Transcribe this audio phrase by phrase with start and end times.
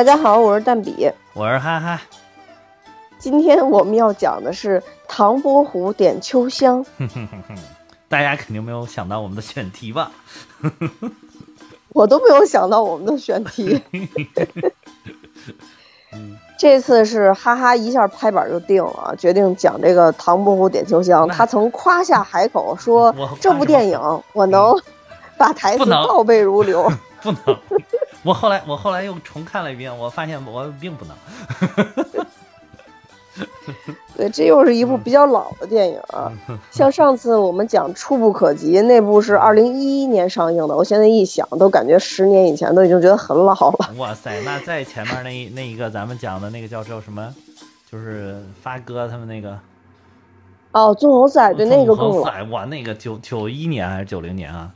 [0.00, 2.00] 大家好，我是蛋比，我是哈哈。
[3.18, 6.82] 今天我们要讲的是《唐伯虎点秋香》。
[8.08, 10.10] 大家肯定没有想到我们的选题吧？
[11.92, 13.82] 我都没有想到我们的选题。
[16.58, 21.28] 这次是哈哈一下拍板就定了，决定讲这个《唐伯虎点秋香》。
[21.30, 24.00] 他曾夸下海口说：“这部电影
[24.32, 24.74] 我能
[25.36, 26.90] 把台词倒背如流。”
[27.20, 27.54] 不能。
[28.22, 31.16] 我后来我后来又重看了一遍，我发现我并不能。
[34.16, 36.30] 对，这又是一部比较老的电影啊。
[36.70, 43.94] 像上次我们讲《触不可及》那部是二零一一年上映的，我现在一想都感觉十年以前都已经觉得很老了。
[43.96, 47.34] 哇塞，那在前面那那一个咱们讲的那个叫叫什么？
[47.90, 49.58] 就是发哥他们那个。
[50.72, 52.44] 哦，纵横赛对那个更老。
[52.50, 54.70] 哇，那个九九一年还是九零年啊？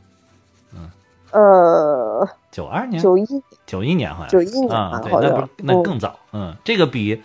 [1.35, 1.41] 嗯。
[1.41, 2.29] 呃。
[2.51, 3.01] 九二年。
[3.01, 3.25] 九一。
[3.65, 4.29] 九一年好像。
[4.29, 6.17] 九一年啊，对，那不那更早。
[6.31, 7.21] 嗯，这个比。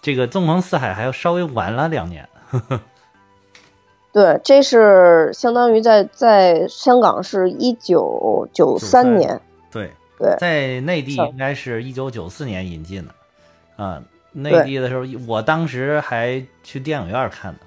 [0.00, 2.28] 这个纵横四海还要稍微晚了两年，
[4.14, 9.40] 对，这是相当于在在香港是一九九三年，
[9.72, 17.60] 对对，在内地应该是一九九四年引进的，啊，内地的时候我当时还去电影院看的，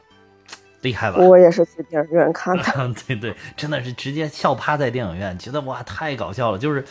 [0.82, 1.18] 厉害吧？
[1.20, 2.64] 我也是去电影院看的，
[3.08, 6.84] 对对，真的是直接笑趴在电影院，觉得哇太搞笑了，就是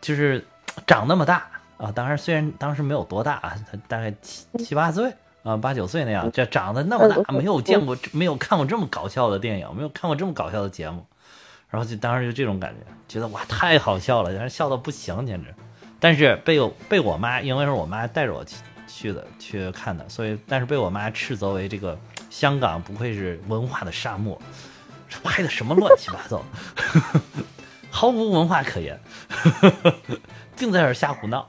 [0.00, 0.44] 就是
[0.86, 1.46] 长那么大。
[1.76, 5.10] 啊，当然，虽然当时没有多大啊，他大概七七八岁
[5.42, 11.02] 啊，八九岁那样，这长得那么大，没有见过，没有看过这么搞笑的电影，没有看过这么搞笑的节目，
[11.70, 15.54] 然后就当时就这种感觉，觉得哇，太好笑了，然后笑到不行，简直。
[15.98, 18.56] 但是被我被我妈，因为是我妈带着我去
[18.86, 21.98] 去的去看的，所以但是被我妈斥责为这个
[22.30, 24.40] 香港不愧是文化的沙漠，
[25.22, 26.42] 拍的什么乱七八糟，
[27.90, 28.98] 毫无文化可言，
[30.56, 31.48] 净在这瞎胡闹。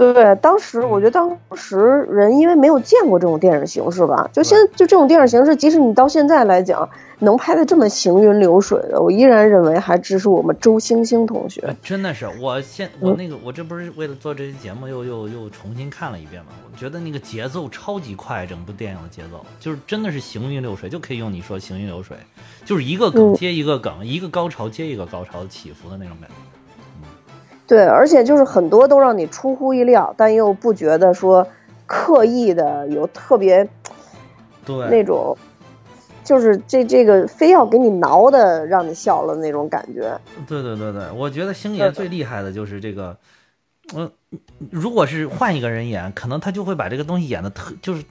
[0.00, 1.76] 对，当时我觉得当时
[2.08, 6.88] 人因为没有见过这种电影形式吧，就现就这种电影形式，即使你到现在来讲
[7.18, 11.76] 能拍的这么行云流水的，我依然认为还只是我们周星星同学。
[11.82, 16.52] 真的是，我现我那个我这不是为了做这期节目又又又重新看了一遍嘛？
[16.72, 22.16] 我觉得那个节奏超级快，整部电影的节奏就是真的是行云流水，就可以用你说行云流水，
[22.64, 26.34] 就是一个梗接一个梗，一个高潮接一个高潮起伏的那种感觉。
[27.70, 31.46] 对，而且就是很多都让你出乎意料，但又不觉得说
[31.86, 33.68] 刻意的有特别，
[34.66, 35.38] 对那种，
[36.24, 40.18] 就是这这个非要给你挠的让你笑了那种感觉。
[40.48, 43.16] 对对对对，我觉得星爷最厉害的就是这个，
[43.94, 44.10] 嗯，
[44.68, 48.02] 如果是换一个人演，可能他就会把这个东西演的特，就是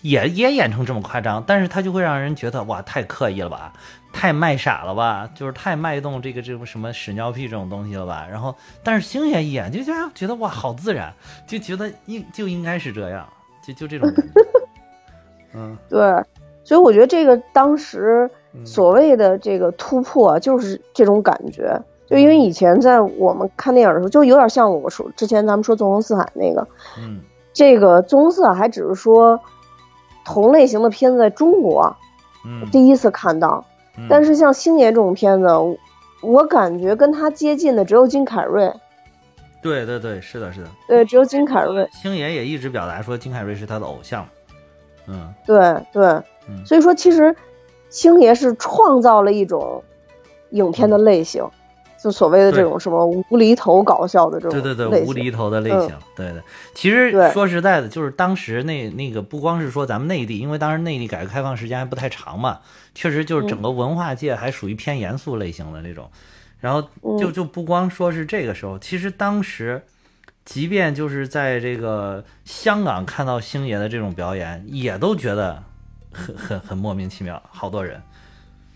[0.00, 3.74] 也也演成这么夸张，但是他就会让人觉得哇，太刻意了吧。
[4.12, 8.26] 太卖傻了吧，就是太卖动这个这个什么屎尿屁这种东西了吧。
[8.30, 11.12] 然后，但是星爷一眼就觉得觉得哇，好自然，
[11.46, 13.26] 就觉得应就应该是这样，
[13.66, 14.32] 就就这种感觉。
[15.56, 15.98] 嗯，对，
[16.62, 18.30] 所以我觉得这个当时
[18.64, 26.68] 所谓的这个突破就是这种感觉，就因为以前在我们看电影的时候，就有点像我说之前咱们说纵横四海那个，
[26.98, 27.20] 嗯，
[27.52, 29.40] 这个纵横四海还只是说
[30.24, 31.96] 同类型的片子在中国，
[32.46, 33.64] 嗯，第一次看到。
[34.08, 35.46] 但是像星爷这种片子，
[36.22, 38.72] 我感觉跟他接近的只有金凯瑞。
[39.60, 40.68] 对对对，是的，是的。
[40.88, 41.88] 对，只有金凯瑞。
[41.92, 44.26] 星爷也一直表达说金凯瑞是他的偶像。
[45.06, 45.56] 嗯，对
[45.92, 46.20] 对，
[46.64, 47.34] 所以说其实
[47.90, 49.82] 星爷是创造了一种
[50.50, 51.44] 影片的类型。
[52.02, 56.42] 就所谓的这种什么无厘头搞笑的这种，对对对，无厘头的类型，对对。
[56.74, 62.58] 其实说实在的，就是当时那那个不光是说咱们内地，因为当时内地改革开放时间还不太长嘛，
[62.92, 66.10] 确实就是整个文化界还属于偏严肃类型的那种。
[66.58, 66.82] 然后
[67.20, 69.80] 就就不光说是这个时候，其实当时，
[70.44, 75.62] 即便就是在这个香港看到星爷的这种表演，也都觉得
[76.10, 78.02] 很很很莫名其妙，好多人，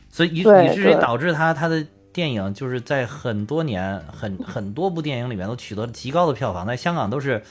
[0.08, 1.84] 所以以以至于导致他他的。
[2.16, 7.42] 电影就是在很多年、很很多部电影里面都取得了极高的票房，在香港都是，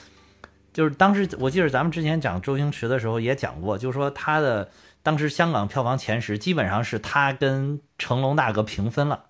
[0.73, 4.67] 就是当时我记得咱们之前讲周星驰的时候也讲过，就是说他的
[5.03, 9.25] 当时香港票房前十基本上是他跟成龙大哥平分了，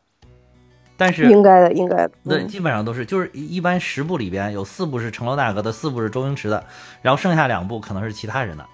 [0.95, 6.63] 但是应该的，应该的，对，基本上都是，就是一般十部里边有四部是成龙大哥的，四部是周星驰的，
[7.01, 8.65] 然后剩下两部可能是其他人的，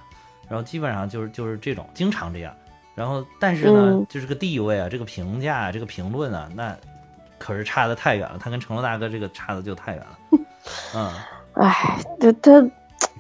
[0.48, 2.54] 然后基本上就是就是这种，经常这样。
[2.94, 6.76] 然后，但是呢，就是个地位啊，这个评价，这个评论啊，那
[7.38, 8.38] 可是差的太远了。
[8.40, 10.40] 他跟成龙大哥这个差的就太远了。
[10.96, 11.12] 嗯，
[11.54, 12.70] 哎，他他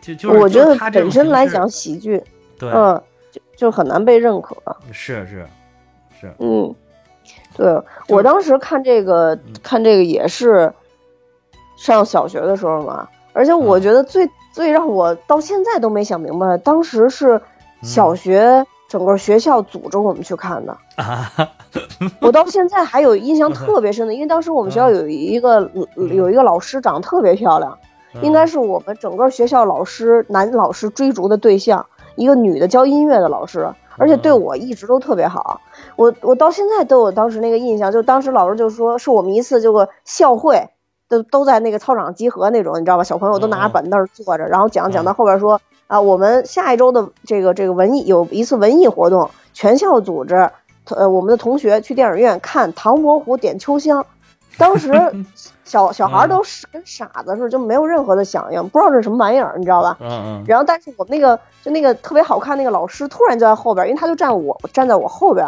[0.01, 2.21] 就就我觉得本身来讲喜剧，
[2.59, 3.01] 对，嗯，
[3.31, 4.55] 就就很难被认可。
[4.91, 5.47] 是是
[6.19, 6.75] 是，嗯，
[7.55, 10.71] 对我当时看这个看这个也是，
[11.77, 13.07] 上小学的时候嘛。
[13.33, 17.41] 而且我觉得最最让我到现在都没想明白，当时是
[17.81, 21.31] 小学整个学校组织我们去看的啊。
[22.19, 27.77] 我到现在还有印象特别深的，因为当时我们学校有一个有一个老师长得特别漂亮，
[28.21, 31.85] 应该是我们整个学校老师男老师追逐的对象，
[32.17, 35.61] 一个女的教音乐的老师，而且对我一直都特别好。
[35.95, 40.67] 我我到现在都有当时那个印象，就当时老师就说是我们一次这个校会。
[41.11, 43.03] 都都在那个操场集合那种，你知道吧？
[43.03, 45.59] 小朋友都拿着板凳坐着，然后讲讲到后边说
[45.91, 50.49] 啊，我们下一周的这个这个文艺有一次文艺活动，全校组织，
[50.85, 54.01] 呃，我们的同学去电影院看《唐伯虎点秋香》。
[54.57, 54.93] 当时
[55.65, 59.97] 小小孩都是跟傻子似的，就没有任何的响应，不知道这是什么玩意儿，你知道吧？
[59.99, 60.43] 嗯嗯。
[60.47, 65.45] 然后，但是我们那个就那个特别好看那个老师突然就在后边，因为他就站我站在我后边。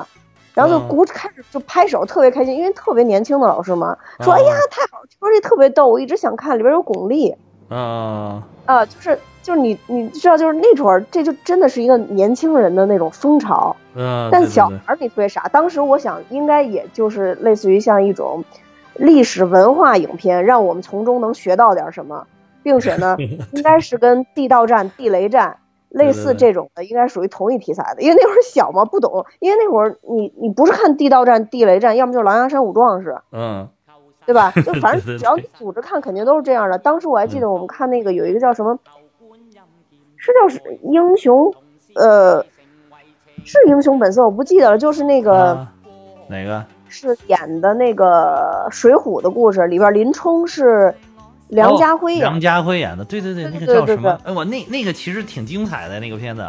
[0.54, 7.34] 然后就鼓开始就拍手，特别开心，因为特别年轻的老师嘛，说哎呀太好，听说这特别逗，我一直想看，里边有巩俐，
[7.70, 18.44] 啊啊，就是就是你你知道，就是那会儿这就真的是一个年轻人的那种风潮，嗯，但小孩儿你特别傻，当时我想应该也就是类似于像一种
[18.96, 22.26] 历史文化影片，让我们从中能学到点什么，
[22.64, 23.16] 并且呢，
[23.52, 25.58] 应该是跟地道战、地雷战。
[25.90, 29.28] 类似这种的应该属于同一题材的，因为那会儿小嘛，不懂。
[29.38, 33.70] 因为那会儿你你不是看地道战、地雷战，要么就是狼牙山五壮士，嗯，
[34.26, 34.52] 对吧？
[34.66, 36.80] 就 反正只要你组织看，肯定都是这样的。
[36.80, 38.80] 当时我还记得我们看那个有一个叫什么，
[40.24, 41.54] 是叫英雄，
[41.96, 42.46] 呃，
[43.44, 45.68] 是英雄本色，我不记得了，就是那个
[46.30, 50.96] 哪个是演的那个水浒的故事里边林冲是。
[51.50, 54.20] 梁家辉，梁家辉演的，对对对，那个叫什么？
[54.24, 56.44] 哎，我那那个其实挺精彩的那个片子，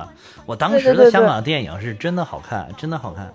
[0.47, 3.31] 我当时的香港电影是真的好看，真的好看，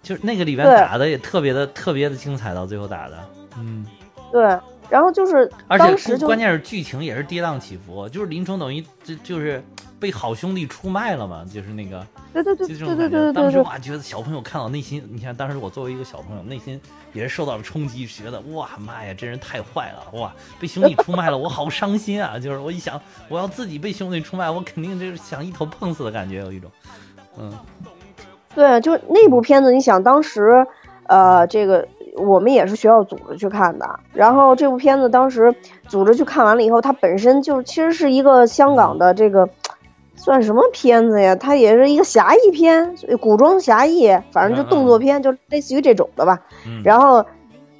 [0.00, 3.16] 就是那个里边打的也特别的特别的精彩，到最后打的，
[3.56, 3.84] 嗯，
[4.30, 4.46] 对。
[4.88, 9.62] 然后就是，而且关键是剧情也是跌宕起伏，就是林冲等于就就是
[10.00, 13.32] 被好兄弟出卖了嘛，就是那个，对对对对对对。
[13.32, 16.80] 当时哇，觉得小朋友看到内心，你看当时我作为一个小朋友，内心
[17.12, 22.38] 也是受到了冲击，觉得哇妈呀，这人太坏了，哇，被兄弟出卖了，我好伤心啊！
[22.38, 26.70] 就是我一想，我要自己被兄弟出卖，我肯定就是想一头碰死的感觉，有一种，
[27.38, 27.52] 嗯，
[28.54, 30.66] 对，就那部片子，你想当时，
[31.08, 31.86] 呃，这个。
[32.18, 35.54] 我们也是学校组织去看的，然后这部片子当时
[35.86, 39.48] 组织去看完了以后，它本身就其实是一个香港的这个
[40.14, 41.34] 算什么片子呀？
[41.36, 46.40] 它也是一个侠义片，古装侠义，反正就动作片，就类似于这种的吧。
[46.84, 47.24] 然后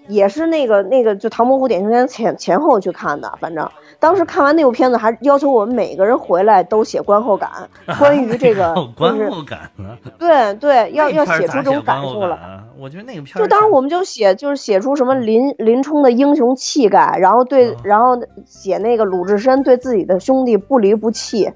[0.09, 3.69] 也是那个那个就《唐伯虎点秋香》前前后去看的，反正。
[4.01, 7.51] 当时看完那部片子，还要求我们每个人回来都写观后感，
[7.99, 9.99] 关于这个观后感呢？
[10.17, 12.39] 对对，要要写出这种感受来。
[12.79, 18.17] 我觉得那个片就当时我们就写，就是写出什么林林冲的英雄气概，然后对，然后
[18.47, 21.53] 写那个鲁智深对自己的兄弟不离不弃，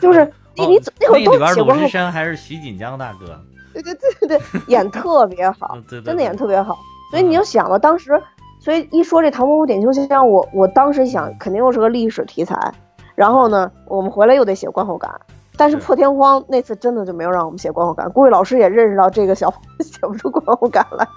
[0.00, 1.74] 就是你你那会儿都写过。
[1.74, 3.38] 鲁智深还是徐锦江大哥？
[3.74, 6.78] 对对对对对，演特别好，真的演特别好。
[7.10, 8.22] 所以你就想吧，当时。
[8.60, 12.74] 所以一说这《唐伯虎点秋香》，我我当时想，肯定又是个历史题材。
[13.14, 15.10] 然后呢，我们回来又得写观后感。
[15.56, 21.08] 但是破天荒那次真的就没有让我们写观后感，估计老师也认识到这个小朋友 写不出观后感来。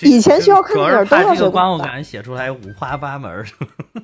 [0.02, 3.44] 以前学校看电影都要写观后感，写出来五花八门。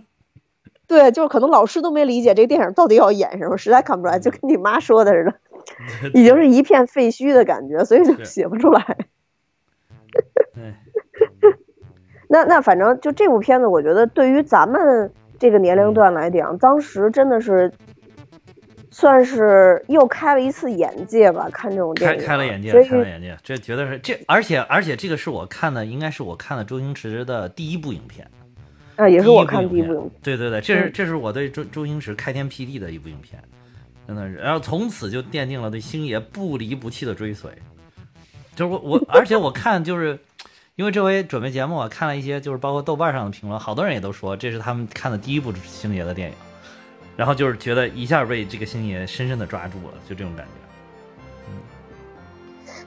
[0.88, 5.34] 对，就是可能老师都没理解这电影到底要演什么，实在看不出来，就跟你妈说的似的，
[6.14, 8.96] 已经是一片废墟的感觉，所以就写不出来。
[12.28, 17.72] 那那反正就这部片子，我觉得对于咱们这个年龄段来讲，当时真的是
[18.90, 21.48] 算是又开了一次眼界吧。
[21.52, 28.26] 看这种电影，开开了眼界，开了眼界，这绝对是这，而且而且这个是我看的，应该是我看的周星驰的第一部影片
[28.96, 30.10] 啊，也是我看第一部影片。
[30.22, 33.42] 对对对，这是这是我对周周星驰开天辟地的一部影片，
[34.12, 37.50] 真的是，然后从此就奠定了对星爷不离不弃的追随。
[38.54, 40.18] 就是我我，而且我看就是，
[40.76, 46.34] 因为这回准备节目，我看了一些就是包括豆瓣上的评论，好多人也都说这是他们看的第一部星爷的电影，
[47.16, 50.52] 然后就是觉得一下被这个星爷深深的抓住了，就这种感觉。
[51.48, 51.56] 嗯，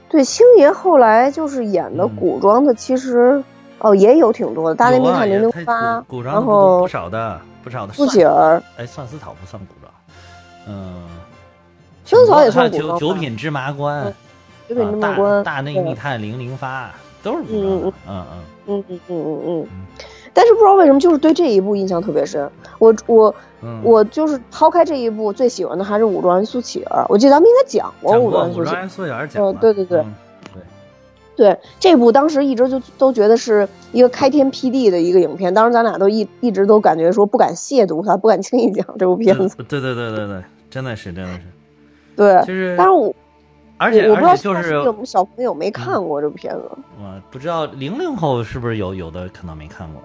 [0.08, 3.42] 对，星爷后来就是演的古装的，其实
[3.80, 7.92] 哦也有挺多的，《大内密探零零发》，然后不少的不少的。
[7.92, 9.92] 苏乞儿，哎，算丝草不算古装，
[10.66, 11.02] 嗯，
[12.04, 12.98] 算丝草也算古装。
[12.98, 14.12] 九品芝麻官。
[15.00, 16.92] 大大内密探零零发
[17.22, 18.24] 都是古装，嗯嗯
[18.66, 19.66] 嗯嗯嗯嗯嗯，
[20.34, 22.50] 但是不知道为什么，就是对这一部印象特别深。
[22.80, 23.32] 我我
[23.84, 27.06] 我就是抛开这一部，最喜欢的还是武状元苏乞儿。
[27.08, 30.62] 我记得咱们应该讲过武状元苏乞儿，讲对对对，对。
[31.36, 39.56] 对这部当时一直就都觉得是一个开天辟地的一个影片，当时咱俩都一一直都感觉说不敢亵渎它，不敢轻易讲这部片子。
[39.68, 41.42] 对对对对对，真的是真的是。
[42.16, 43.14] 对，就是，但是我
[43.78, 46.70] 而且而且就是我们小朋友没看过这部片子。
[46.98, 50.02] 我不知道零零后是不是有有的可能没看过，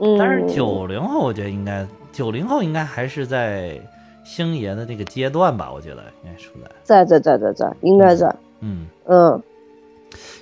[0.00, 3.78] 嗯，但是九零后我觉得应该九零后应该还是在
[4.24, 6.48] 星爷的这个阶段吧，我觉得应该是
[6.84, 7.04] 在。
[7.04, 9.42] 在在在在应该在，嗯嗯。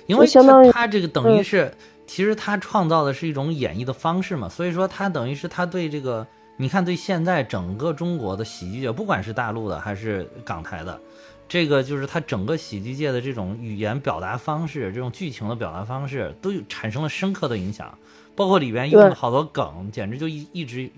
[0.05, 1.69] 因为相当于他这个等于是，
[2.05, 6.25] 其实他创造的是一种演绎的方式嘛，所以说他等于是他对这个，
[6.57, 10.99] 你看对现在整个中国的喜剧界，不管是大陆的还是港台的，
[11.47, 17.95] 这个就是他整个喜剧界的这种语言表达方式，这种剧情的表达方式，都有产生了深刻的影响，
[18.35, 20.89] 包括里边用了好多梗，简直就一一直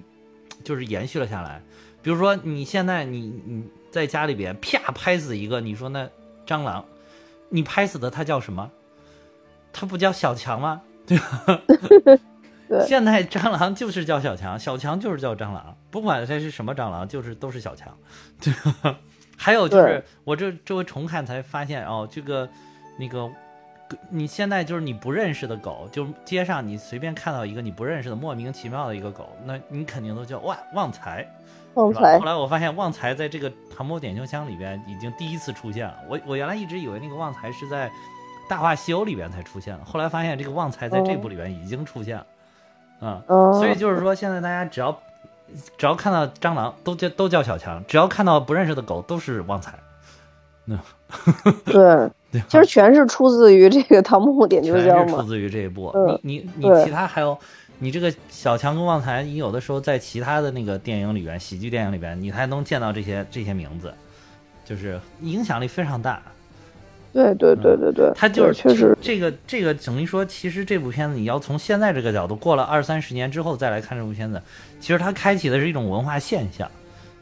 [0.64, 1.62] 就是延续了下来。
[2.02, 6.10] 比如说你现在你你在家里边啪拍死一个，你说那
[6.48, 6.86] 蟑螂，
[7.50, 8.72] 你拍死的它叫什么？
[9.74, 10.82] 它不叫小强吗？
[11.06, 11.62] 对吧？
[12.86, 17.96] 现在蟑螂就是叫小强， 小强就是叫蟑螂，不管它是什么蟑螂，就是都是小强。
[18.40, 18.96] 对吧？
[19.38, 22.48] 还有就是，我这这回重看才发现哦，这个
[22.98, 23.30] 那个，
[24.10, 31.28] 你现在就是你不认识的狗，就街上你随便看到一个你不认识的莫名其妙的一个狗，那你肯定都叫哇旺财。
[31.76, 32.20] 旺财。
[32.20, 35.98] 后来我发现旺财在这个唐伯点秋香里边已经第一次出现了。
[36.10, 37.90] 我我原来一直以为那个旺财是在。
[38.50, 42.26] 大话西游里边才出现了，后来发现这个旺财在这部里边已经出现了，
[43.00, 44.98] 啊，所以就是说现在大家只要
[45.78, 49.80] 只要看到蟑螂都叫都叫小强，只要看到不认识的狗都是旺财，
[50.66, 50.78] 那
[51.66, 52.10] 对，
[52.48, 55.92] 其实全是出自于这个《唐伯虎点秋香》嘛，出自于这一部。
[56.24, 57.38] 你你你其他还有
[57.80, 63.94] 你这个小强跟旺财，你有的时候在其他的那个电影里边，喜剧电影里边，你还能见到这些这些名字，
[64.66, 66.22] 就是影响力非常大。
[67.12, 68.96] 对对对对对，他就是确实。
[69.02, 74.42] 这个这个等于说，其实这部片子你要从现在这个角度，过了二三十年之后再来看这部片子，
[74.80, 76.70] 其实它开启的是一种文化现象，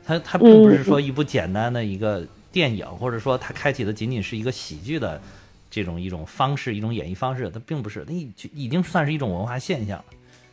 [0.05, 5.21] 它它并不是说一部简单的一个电影，或者说它开启的仅仅是一个喜剧的
[5.69, 10.05] 这种一种方式，一种演绎方式，它并不是，它已已经算是一种文化现象了，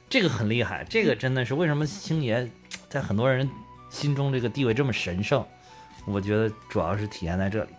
[0.09, 2.49] 这个很厉害，这个真的是为什么星爷
[2.89, 3.49] 在很多人
[3.91, 5.45] 心中这个地位这么神圣，
[6.05, 7.71] 我觉得主要是体现在这里。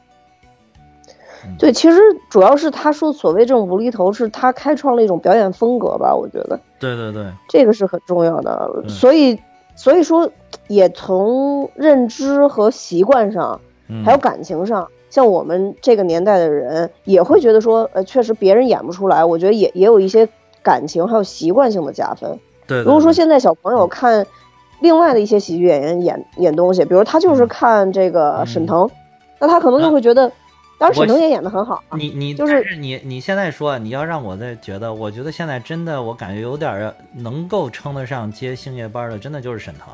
[1.60, 2.00] 对，其实
[2.30, 6.16] 主要是他说所谓这种无厘头，是他开创了一种表演风格吧？
[6.16, 8.84] 我觉得，对对对，这个是很重要的。
[8.88, 9.40] 所以，
[9.76, 10.30] 所以说
[10.68, 13.62] 也从认知和习惯上，
[14.04, 19.24] 还有感情上，像我们这个年代的人也会觉得说，呃，确实别人演不出来。
[19.24, 20.28] 我觉得也也有一些
[20.64, 22.40] 感情还有习惯性的加分。
[22.66, 24.26] 对，如果说现在小朋友看
[24.80, 28.90] 另外的一些喜剧演员演演东西，比如他就是看这个沈腾，
[29.40, 30.32] 那他可能就会觉得。
[30.78, 39.88] 当时沈腾也演的很好，你你就是你你现在说你要让我再觉得，我觉得现在真的我感觉有点能够称得上接星爷班的，真的就是沈腾，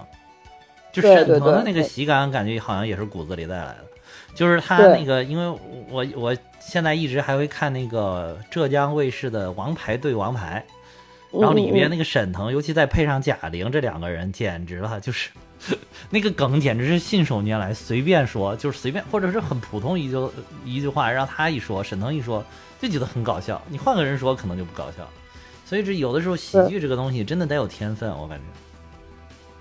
[0.92, 3.86] 就沈腾的那个喜感，感觉好像也是骨子里带来的。
[4.34, 5.60] 就是他那个，因为
[5.90, 10.66] 我我现在一直还会看那个浙江卫视的《王牌对王牌》，
[11.40, 15.30] 然后里边那个沈腾，尤其再配上贾玲，这两个人简直了，就是。
[16.10, 20.18] 那个梗简直是信手拈来，随便说就是随便，或者是很普通一句
[20.65, 22.44] 一句话，让他一说，沈腾一说
[22.82, 23.62] 就觉得很搞笑。
[23.70, 25.08] 你换个人说可能就不搞笑。
[25.65, 28.44] 所以这有的时候喜剧这个东西真的得有天分，我感觉。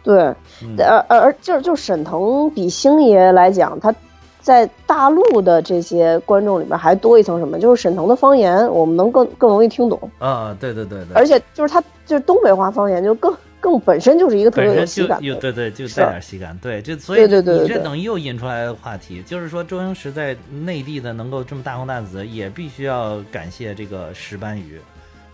[0.02, 3.95] 对，而而就是就沈腾比星爷来讲，他
[4.40, 7.59] 在大陆的这些观众里边还多一层什么？
[7.59, 10.11] 就是沈腾的方言我们能更更容易听懂。
[10.19, 11.14] 啊，对对对对。
[11.14, 13.33] 而且就是他就是东北话方言就更。
[13.61, 17.29] 更本身就是一个特别有喜感，有对对，就带点喜感，对，就所以你
[17.69, 24.81] 这等于又引出来的话题，就是说周星驰在内地的能够这么大红大紫，也必须要感谢这个石斑鱼，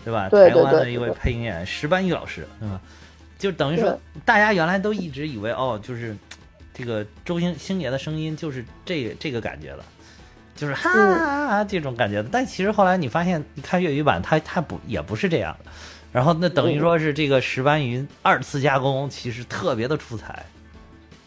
[0.03, 0.29] 对吧？
[0.29, 2.79] 台湾的一位配音演员石斑鱼老师，对吧？
[3.39, 6.15] 就等于说，大家原来都一直以为哦，就是
[6.73, 9.85] 这个周星星爷的声音就是这这个感觉了，
[10.55, 15.71] 就是哈这种感觉的，但其实后来你发现，你看粤语版，它它不也不是这样的。
[16.11, 20.45] 然后那等于说是这个石斑鱼二次加工，其实特别的出彩。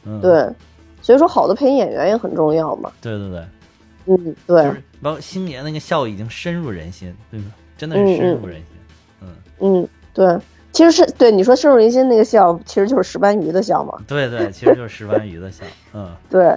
[0.05, 0.49] 嗯，对，
[1.03, 2.91] 所以说好的配音演员也很重要嘛。
[3.01, 3.45] 对对对，
[4.07, 4.83] 嗯，对。
[5.03, 7.47] 包括星爷那个笑已经深入人心，对吧？
[7.77, 8.67] 真的是深入人心。
[9.23, 9.29] 嗯
[9.61, 10.27] 嗯，对，
[10.73, 13.99] 其实是对你说深入人心那个笑，其实就是石斑鱼的笑嘛。
[14.07, 15.65] 对对，其实就是石斑鱼的笑。
[15.93, 16.57] 嗯， 对。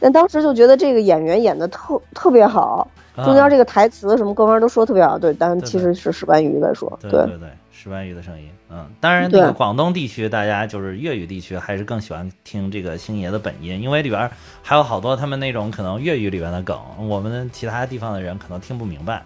[0.00, 2.88] 但当时就觉得这个演员演的特特别好。
[3.24, 19.22] 中间这个台词什么各方面都说特别好，对，但其实是石斑鱼在说，对对对，石斑鱼的声音，嗯，当然那个广东地区大家就是粤语地区还是更喜欢听这个星爷的本音，因为里边还有好多他们那种可能粤语里边的梗，我们其他地方的人可能听不明白，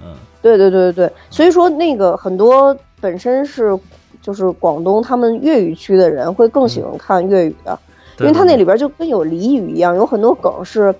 [0.00, 3.78] 嗯，对对对对对，所以说那个很多本身是
[4.20, 7.78] 就是广东他们粤语区的人会更喜欢看粤语的，
[8.18, 10.94] 因为他那里边就跟有俚语一样，有很多梗是，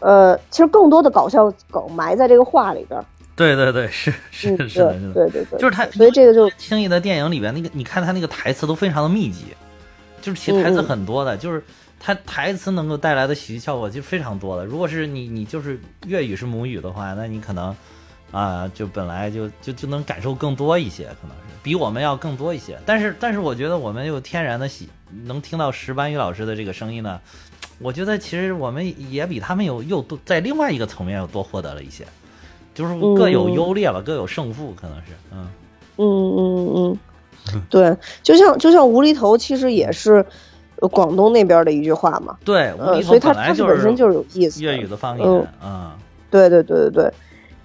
[0.00, 3.00] 呃，其实更多的搞笑梗埋在这个话里边。
[3.36, 4.78] 对对对，是是是
[5.12, 9.46] 对对对，就是他，所以这个就轻易的电影里边那个，你看他那个台词都非常的密集，
[10.20, 11.60] 就是其实台词很多的，就是
[11.98, 14.64] 他台词能够带来的喜剧效果就非常多的。
[14.64, 17.74] 如果是你你就是粤语是母语的话，那你可能
[18.34, 22.78] 啊就本来就就就能感受更多一些，可能是比我们要更多一些。
[22.84, 24.88] 但是但是我觉得我们又天然的喜
[25.24, 27.20] 能听到石斑鱼老师的这个声音呢，
[27.78, 32.04] 我觉得其实我们也比他们有又多在另外一个层面又多获得了一些。
[32.74, 35.46] 就是各有优劣吧，各有胜负，可能是，嗯，
[35.96, 36.98] 嗯嗯
[37.54, 40.26] 嗯，对，就像就像无厘头，其实也是
[40.90, 45.92] 广东那边的一句话嘛，对，呃，所以它它本身就是有意思，粤语的方言，嗯，
[46.32, 47.12] 对对对对对，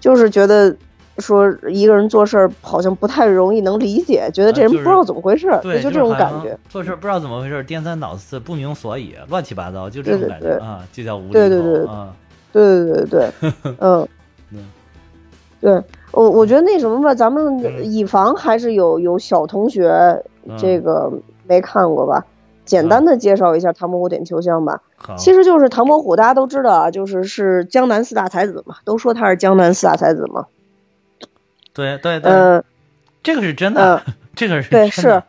[0.00, 0.74] 就是觉得
[1.18, 12.14] 说一个人做事儿好像不太容易能理解，觉得这人不知道怎么回事，对，就这种感觉，做事不知道怎么回事，颠三倒四，不明所以，乱七八糟，就这种感觉啊，就叫无厘头，对对对啊，
[12.52, 14.08] 对对对对， 嗯。
[15.62, 15.78] 对，
[16.12, 19.92] 我我觉得那什么吧，咱们以防还是有有小同学
[20.56, 21.12] 这个
[21.46, 22.24] 没看过吧，
[22.70, 24.80] 简单的介绍一下《唐伯虎点秋香》吧。
[25.18, 30.46] 其实就是唐伯虎，大家都知道啊，就是是江南四大才子嘛，都说他是江南四大才子嘛。
[31.74, 32.64] 对对对，嗯，
[33.24, 34.00] 这个是真的。
[34.48, 35.22] 这个是对是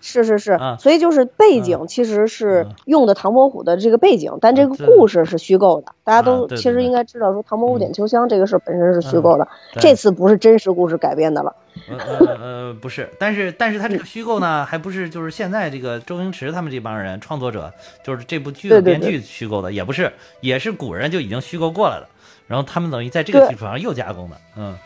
[0.00, 5.92] 是是是，所以就是背景其实是用的唐伯虎的这个背景，但这个故事是虚构的。
[6.04, 9.48] 大家都其实应该知道，说唐伯虎点秋香这个事本身是虚构的，
[9.80, 11.54] 这次不是真实故事改编的了。
[11.88, 11.98] 呃
[12.40, 17.72] 呃不是，但是但是他这个虚构呢，还不是就是现在这个周星驰他们这帮人创作者，
[18.04, 22.06] 就是这部剧的编剧虚构的，也不是，也是古人就已经虚构过来了，
[22.46, 24.76] 然后他们等于在这个基础上又加工的，嗯。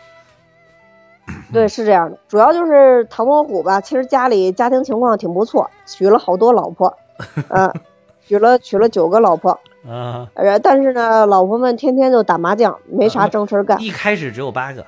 [1.52, 6.96] 对，是这样的，主要就是唐伯虎吧，其实家里家庭情况挺不错，娶了好多老婆，
[7.48, 7.72] 嗯，
[8.26, 13.80] 娶了娶了九个老婆，啊，呃，但是呢，老婆们天天就打麻将，没啥正事干。
[13.80, 14.84] 一开始只有八个，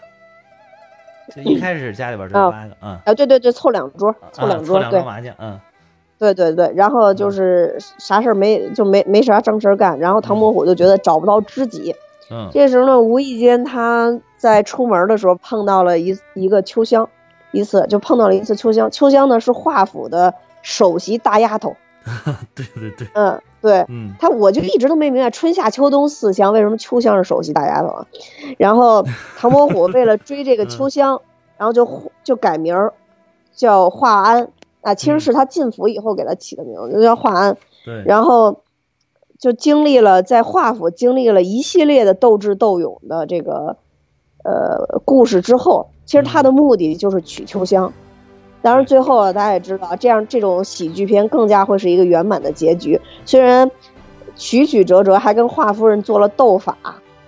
[1.35, 5.61] 就一开始家里边只有八个，嗯，啊，对对对，凑两桌，凑两桌，对，麻将，嗯，
[6.19, 11.95] 对对对，然后就是啥事儿没就没没啥正事干，然后唐伯虎就觉得找不到知己。
[12.31, 17.09] 嗯，这时候呢，无意间他在出门的时候碰到了一一个秋香，
[17.53, 18.91] 一次就碰到了一次秋香。
[18.91, 21.77] 秋香呢是华府的首席大丫头。
[22.55, 28.07] 对对对，嗯对，嗯，他我就一直都没明白春夏秋冬四香为什么秋香是首席大丫头啊？
[28.57, 29.05] 然后
[29.37, 31.21] 唐伯虎为了追这个 秋香，
[31.57, 32.91] 然后就就改名
[33.55, 34.51] 叫华安
[34.83, 37.57] 啊，其实是他进府以后给他起的名字，就叫华安。
[37.85, 38.61] 对，然后。
[39.39, 43.77] 就经历了在华府经历了一系列的斗智斗勇的这个
[44.45, 47.93] 呃故事之后，其实他的目的就是娶秋香。
[48.61, 53.01] 当然最后啊，大家也知道，这样这种喜剧片更加会是一个圆满的结局。
[53.25, 53.71] 虽然
[54.35, 56.77] 曲曲折折，还跟华夫人做了斗法，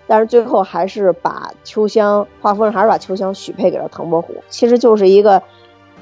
[0.08, 4.34] 但是最后还是把秋香，华夫人还是把秋香许配给了唐伯虎。
[4.48, 5.40] 其实就是一个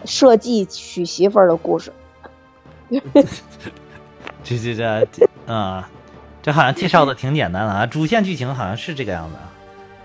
[0.07, 1.93] 设计娶媳妇儿的故事。
[4.43, 5.91] 这这这啊。
[6.41, 9.51] 这好像介绍的挺简单的啊，主线剧情好像是这个样子啊。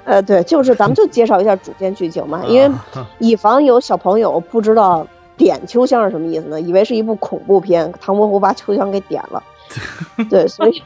[0.06, 2.70] 呃，对，就是咱们就介绍一下主线剧情嘛，因为
[3.20, 9.42] 以防有小朋友不知道点秋香是什么意思呢，以为是一部恐怖片，唐伯虎把秋香给点了。
[10.30, 10.84] 对，所以，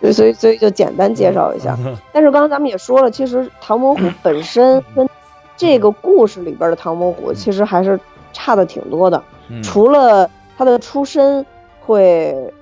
[0.12, 1.78] 所以所以就简单介绍一下。
[2.12, 5.08] 但是刚刚咱们也说了，其实唐伯虎本身跟
[5.56, 8.00] 这个故事里边的唐伯虎其实还是
[8.32, 9.22] 差的挺多的，
[9.62, 11.46] 除了他的出身。
[11.88, 12.52] 会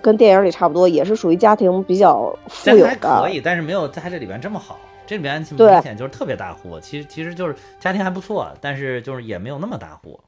[0.00, 4.78] 跟电影里差不多，也是属于家庭比较富有的，还可以，但是没有在这里边这么好。
[5.06, 10.18] 这里边明显就是特别大户，其实其实就是家庭还不错，但是就是也没有那么大户。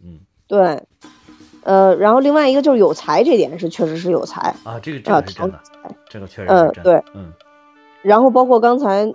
[0.00, 0.80] 嗯，对，
[1.64, 5.60] 呃，然后另外一个就是有才，这点是确实是有才啊，这个这个是真的，
[6.08, 7.32] 这个确实嗯对嗯，
[8.02, 9.12] 然后包括刚才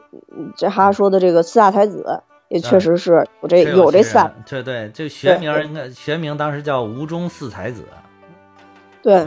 [0.58, 2.22] 这哈说的这个四大才子。
[2.48, 7.84] 也确实是有这有这三，对对，这学名应该学名当时叫吴中四才子。
[9.06, 9.24] 对，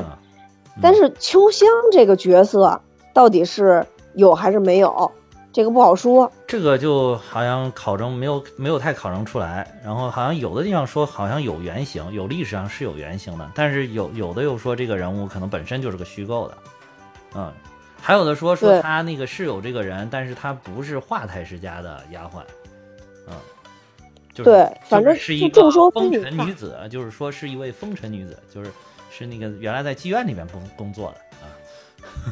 [0.83, 2.81] 但是秋香这个角色
[3.15, 5.13] 到底是有还是没有，
[5.53, 6.29] 这个不好说。
[6.49, 16.59] 这个就好像考证没有没有太考证出来，然后好像有的地方说好像有原型，有历史上是有原型的，但是有有的又说这个人物可能本身就是个虚构的，
[17.37, 17.53] 嗯，
[18.03, 22.43] 还有的说说他那个是有这个人，但是他不是华太师家的丫鬟。
[24.35, 28.71] 对，反正是一个风尘女子，就是说是一位风尘女子，就是
[29.19, 31.51] 是那个原来在妓院里面工工作的啊。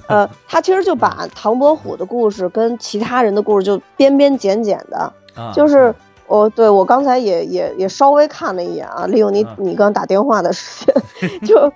[0.09, 5.13] 呃，他其实就把唐伯虎的故事跟其他人的故事就编编剪剪的，
[5.53, 5.95] 就是
[6.27, 10.87] 我对我刚才也也也稍微看了一眼啊，利用你你刚打电话的时
[11.21, 11.73] 间， 就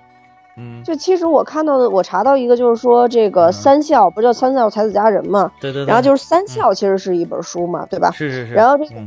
[0.83, 8.11] 就其实我看到的，我查到一个就是说这个三笑不叫三笑才子佳人嘛，对对，然后就是三笑其实是一本书嘛，对吧？
[8.11, 9.01] 是是是，然后这个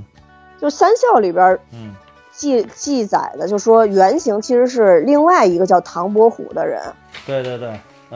[0.60, 1.94] 就三笑里边，嗯。
[2.36, 6.82] 记记载的，就说原型其实是另外一个叫唐伯虎的人。
[7.26, 7.68] 对对对，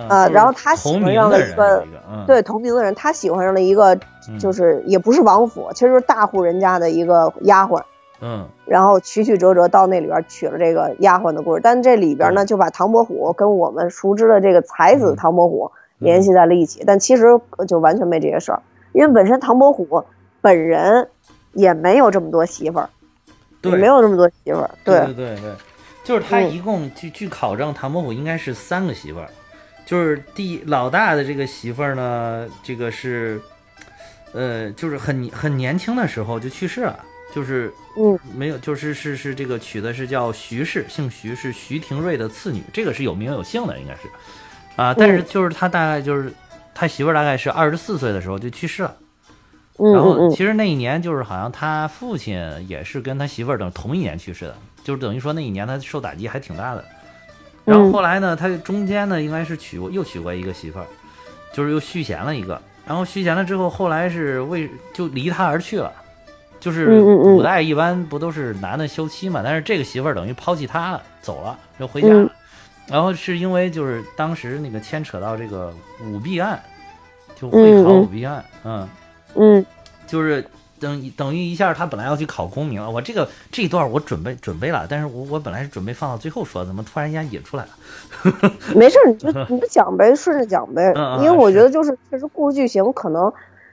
[0.09, 1.85] 啊，然后他喜欢上了一个，
[2.27, 3.99] 对同名的人，他喜欢上了一个，
[4.39, 7.83] 就是也不是王府，其实是大户人家的一个丫鬟。
[8.21, 20.03] 嗯，然后曲曲折折到那里边娶了这个丫鬟的故事，但这里边呢就把唐伯虎跟我们熟知的这个才子唐伯虎联系在了一起，但其实就完全没这些事儿，因为本身唐伯虎
[20.41, 21.09] 本人
[21.53, 22.91] 也没有这么多媳妇儿。
[23.61, 24.71] 对，没有那么多媳妇儿。
[24.85, 25.05] 对。
[25.07, 25.53] 对对对，
[26.05, 29.29] 就是他一共据据考证，唐伯虎应该是三个媳妇儿，
[29.85, 33.41] 就是第老大的这个媳妇儿呢，这个是，
[34.33, 36.99] 呃，就是很很年轻的时候就去世了，
[37.35, 44.09] 就是嗯，没有，就是是是这个娶的是叫徐氏，姓徐，是徐廷瑞的次女，这个是有名有姓的，应该是，
[44.77, 46.33] 啊，但是就是他大概就是
[46.75, 48.97] 他媳妇儿大概是二十四岁的时候就去世了。
[49.79, 52.37] 然后其实那一年就是好像他父亲
[52.69, 56.85] 也是跟他媳妇儿等同一年去世的，就是等于说那一年他受打击还挺大的。
[57.65, 60.87] 然后后来呢，他中间呢应该是娶过又娶过一个媳妇儿，
[61.53, 62.61] 就是又续弦了一个。
[62.85, 65.93] 然后续弦了之后，后来是为就离他而去了。
[66.59, 69.43] 就是古代一般不都是男的休妻嘛？
[69.45, 72.29] 但是这个媳妇儿等于抛弃他了，走了，就回家了。
[72.89, 75.73] 然后是因为就是当时那个牵扯到这个
[76.05, 76.61] 舞弊案，
[77.41, 78.89] 就会考舞弊案，嗯。
[79.35, 79.65] 嗯，
[80.07, 80.45] 就是
[80.81, 87.71] 等等于一下，他本来要去考功名，我这个这一段我准备准备了，但是我我本来是准备放到最后说，怎么突然间引出来了？
[88.75, 90.93] 没事，你就你就讲呗，顺着讲呗。
[91.19, 93.33] 因为我觉得就是确实故事剧情可能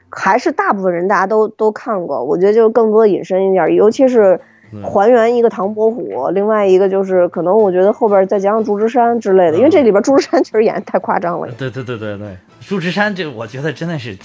[0.09, 4.39] 还是大部分人大家都都看过，我觉得就更多引申一点，尤其是。
[4.83, 11.49] 还原一个唐伯虎，另外一个就是可能我觉得后边再加上祝枝山之类的，因为这里边祝枝山确实演的太夸张了。
[11.57, 14.17] 对对对对对，祝枝山这我觉得真的是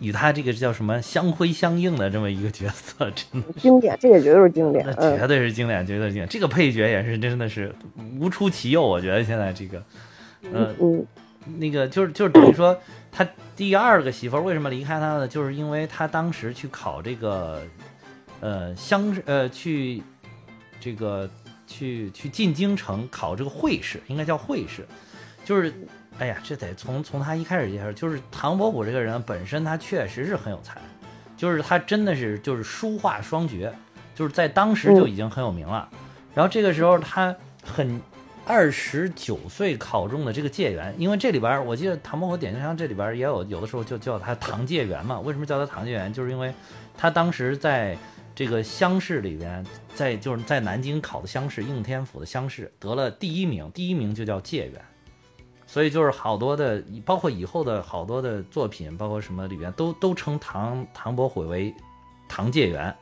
[0.00, 6.28] 与他这个叫什么相辉相映的这么一个角色， 真的经典，这也绝对是经典，那绝对是经典，绝对是经典。
[6.28, 7.74] 这个配角也是真的是
[8.20, 9.82] 无出其右，我觉得现在这个，
[10.52, 11.06] 嗯嗯，
[11.58, 12.76] 那个就是就是等于说
[13.10, 15.26] 他第二个媳妇为什么离开他呢？
[15.26, 17.62] 就是因为他当时去考这个。
[18.40, 20.02] 呃，乡呃去，
[20.78, 21.28] 这个
[21.66, 24.86] 去去进京城考这个会试，应该叫会试，
[25.44, 25.72] 就是，
[26.18, 30.78] 哎呀，这得从从他一开始介绍，就是唐伯虎这个人本身他确实是很有才，
[31.36, 33.72] 就是他真的是就是书画双绝，
[34.14, 35.88] 就是在当时就已经很有名了。
[36.34, 37.98] 然后这个时候他很
[38.44, 45.18] 二十九岁考中的这个解元，因为这里边我记得唐伯虎点秋香这里边也有有的时候就叫他唐解元嘛。
[45.20, 46.12] 为什么叫他唐解元？
[46.12, 46.52] 就是因为
[46.96, 47.96] 他当时在。
[48.36, 54.84] 这个乡试里边，在就是在南京考的乡试，应天府的乡试得了第一名，第一名就叫解元，
[55.66, 61.74] 所以就是好多的，包括以后的好多的作品，包括什么里边都都称唐唐伯虎为
[62.28, 62.94] 唐解元，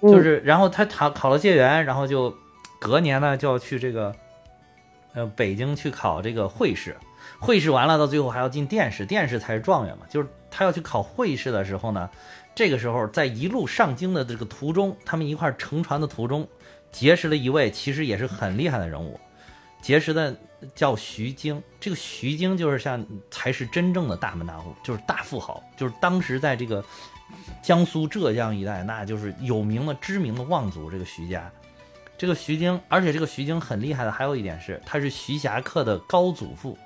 [0.00, 2.34] 就是然后他考考了解元，然后就
[2.80, 4.16] 隔年呢就要去这个
[5.12, 6.96] 呃北京去考这个会试，
[7.38, 12.08] 会试完了到最后还要进殿试，殿试才是状元嘛，就是他要去考会试的时候呢。
[12.54, 16.46] 这个时候，在一路上京的这个途中，他们一块乘船的途中，
[16.92, 19.18] 结识了一位其实也是很厉害的人物，
[19.82, 20.36] 结识的
[20.74, 21.60] 叫徐经。
[21.80, 26.82] 这个徐经就是像才是真正的大门大户，就是大富豪，就是当时在这个
[27.60, 30.88] 江苏浙江一带，那就是有名的知名的望族。
[30.88, 31.50] 这个徐家，
[32.16, 36.78] 这个徐经，而且这个徐经很厉害的，还有一点是，他是徐霞客的高祖父，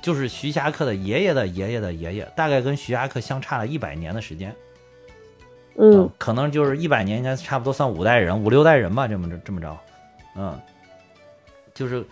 [0.00, 4.56] 就是徐霞客的爷爷的爷爷的爷爷，大概跟徐霞客相差了一百年的时间。
[5.76, 9.78] 嗯，可能就是一百年，应该差不多算五代人，五六代人吧，这么着这么着，
[10.36, 10.60] 嗯，
[11.74, 12.04] 就是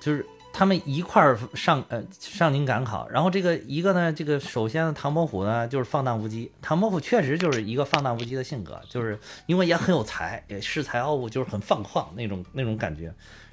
[0.00, 13.12] 就是他们一块儿上呃上京赶考，然后这个一个呢，这个首先唐伯虎呢就是放荡不羁，唐伯虎确实就是一个放荡不羁的性格，就是因为也很有才，也恃才傲物，就是很放旷那种那种感觉，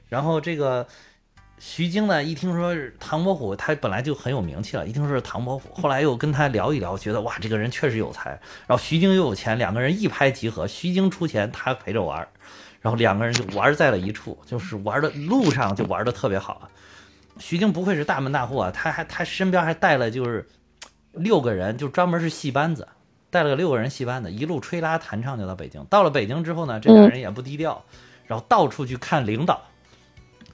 [0.09, 0.87] 然后这个。
[1.63, 4.87] 徐经呢，一听说唐伯虎，他本来就很有名气了。
[4.87, 8.31] 一听说是唐伯虎， 后来又跟他聊一聊，觉得哇，这个人确实有才。
[8.65, 10.65] 然后徐经又有钱，两个人一拍即合。
[10.65, 12.27] 徐经出钱，他陪着玩，
[12.81, 16.67] 然后两个人就玩在了一处，就是玩的路上就玩的特别好。
[17.37, 20.47] 徐经不愧是大门大户啊，他还他身边还带了就是
[21.11, 22.87] 六个人，就专门是戏班子，
[23.29, 25.85] 带了个六个人戏班子，一路吹拉弹唱就到北京。
[25.91, 27.85] 到了北京之后呢，这两人也不低调，
[28.25, 29.61] 然后到处去看领导。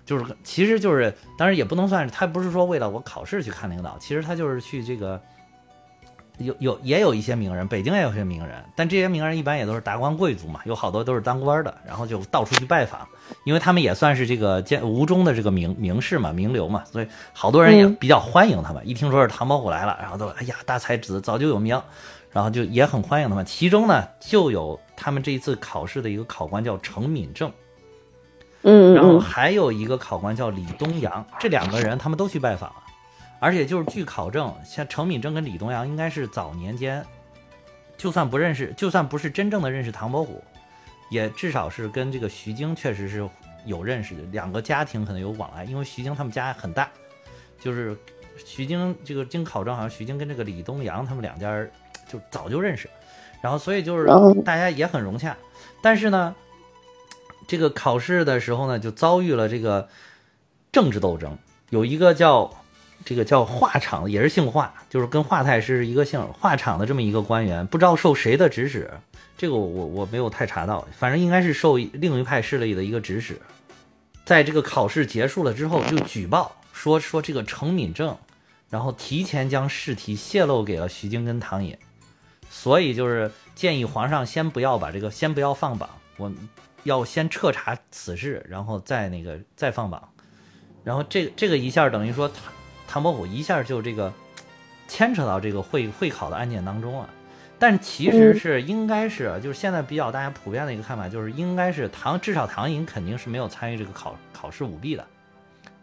[0.08, 5.22] 就是其实就是当然也不能算是他不是说为了我考试去看那个岛，其实他就是去这个。
[6.40, 13.08] 有有也有一些名人，北京也有些名人，但这些名人一般也都是达官贵族嘛，有好多都是当官的，然后就到处去拜访，
[13.44, 18.88] 因为他们也算是这个见吴中的这个名名士嘛，名流嘛，所以好多人也比较欢迎他们。
[18.88, 21.82] 一听说是唐伯虎来了，然后都哎呀大才子早就有名，
[22.30, 23.44] 然后就也很欢迎他们。
[23.44, 27.52] 其中呢，就有他们这一次考试的一个考官叫程敏正，
[28.70, 32.76] 嗯，然后还有一个考官叫李东阳，这两个人他们都去拜访了。
[33.40, 37.02] 而且就是据考证，像程敏正跟李东阳应该是早年间，
[37.96, 40.44] 就算不认识，就算不是真正的认识唐伯虎，
[41.10, 43.26] 也至少是跟这个徐经确实是
[43.66, 45.64] 有认识的，两个家庭可能有往来。
[45.64, 46.90] 因为徐经他们家很大，
[47.58, 47.98] 就是
[48.44, 51.66] 徐经这个经考证，好像徐经跟这个李东阳他们两家
[52.06, 52.90] 就早就认识，
[53.40, 54.08] 然后所以就是
[54.42, 55.38] 大家也很融洽。
[55.82, 56.36] 但是呢，
[57.48, 59.90] 这个考试的时候呢，就遭遇了这个
[60.72, 61.38] 政治斗争，
[61.70, 62.54] 有一个叫。
[63.06, 66.20] 这个叫华场，也是姓华，就是跟华太师一个姓。
[66.34, 68.92] 华场的这么一个官员，不知道受谁的指使，
[69.38, 73.40] 这个我我没有太查到，反正应该是受另一派势力的一个指使。
[74.26, 78.18] 在这个考试结束了之后，就举报说说这个程敏正，
[78.70, 81.78] 然后提前将试题泄露给了徐经跟唐寅，
[82.50, 86.30] 所以就是建议皇上先不要把这个，先不要放榜，我
[86.88, 90.10] 要先彻查此事，然后再那个再放榜。
[90.84, 92.38] 然后这这个一下等于说唐。
[92.90, 94.14] 唐伯虎一下就这个
[94.88, 97.10] 牵扯到这个会会考的案件当中了，
[97.60, 105.06] 但其实是应该是就是现在比较大家普遍的一个看法，就是应该是唐至少唐寅肯定是没有参与这个考考试舞弊的，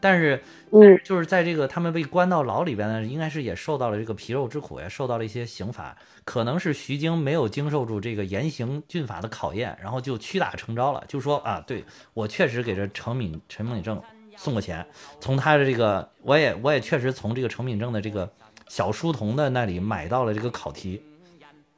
[0.05, 0.39] 但是
[0.71, 13.99] 嗯，就是在这个他们被关到牢里边呢，应该是也受到了这个皮肉之苦，也受到了一些刑罚，可能是徐经没有经受住这个严刑峻法的考验，然后就屈打成招了，就说啊，对我确实给这程敏陈敏正。
[14.37, 14.85] 送过钱，
[15.21, 18.29] 从他的这个，我也我也确实从这个程敏正的这个
[18.69, 21.01] 小书童的那里买到了这个考题，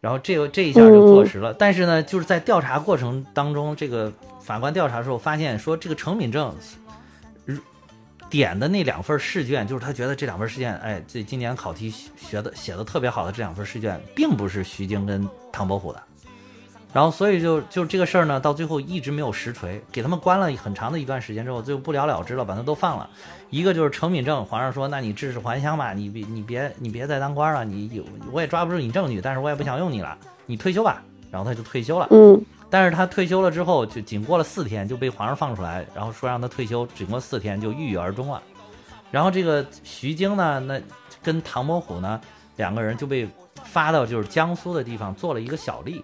[0.01, 1.53] 然后这个这一下就坐实了。
[1.53, 4.11] 但是呢，就是在调查过程当中，这个
[4.41, 6.55] 法官调查的时候发现说，这个程敏正
[8.37, 16.03] 点的那两份试卷，就是他觉得这两份试卷，哎，这今年考题学的写的特别好的这两份试卷，并不是徐经跟唐伯虎的。
[16.93, 23.11] 然后，所以就就这个事儿呢，到最后一直没有实锤，给他们关了很长的一段时间之后，最后不了了之了，把他都放了。
[23.51, 31.03] 一个就是程敏正，皇上说，那你致仕还乡吧，你别你别你别再当官了，你有我也抓不住你证据，但是我也不想用你了，你退休吧。
[31.31, 32.09] 然后他就退休了。
[32.11, 32.41] 嗯。
[32.69, 38.43] 但是他退休了之后，就仅过了四天就被皇上放出来，然后说让他退休，仅过四天就郁郁而终了。
[39.11, 40.81] 然后这个徐经呢，那
[41.23, 42.21] 跟唐伯虎呢
[42.57, 43.29] 两个人就被
[43.65, 46.03] 发到就是江苏的地方做了一个小吏。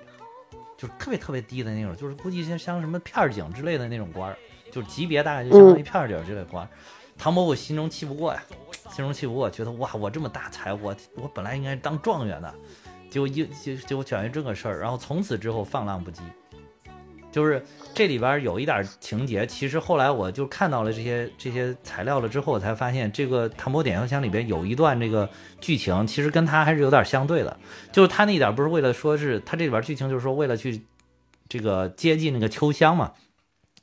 [0.78, 4.36] 就是特别特别低的那种，就是估计像像什么片警之类的那种官儿，
[4.72, 6.68] 就是级别大概就相当于片警之类官儿。
[7.16, 8.42] 唐伯虎心中气不过呀，
[8.90, 12.52] 心中气不过，觉得哇，我这么大才，我我本来应该当状元的，
[13.08, 16.18] 结果一就结果卷于这个事儿，然后从此之后放浪不羁。
[17.32, 17.64] 就是
[17.94, 27.58] 这里边有一点情节，其实后来我就看到了这些这些材料了之后，我才发现这个《唐伯点秋香》里边有一段这个剧情，其实跟他还是有点相对的。
[27.90, 30.82] 就是他那一点不是为了说是他这里边剧情，就是说为了去
[31.48, 33.12] 这个接近那个秋香嘛，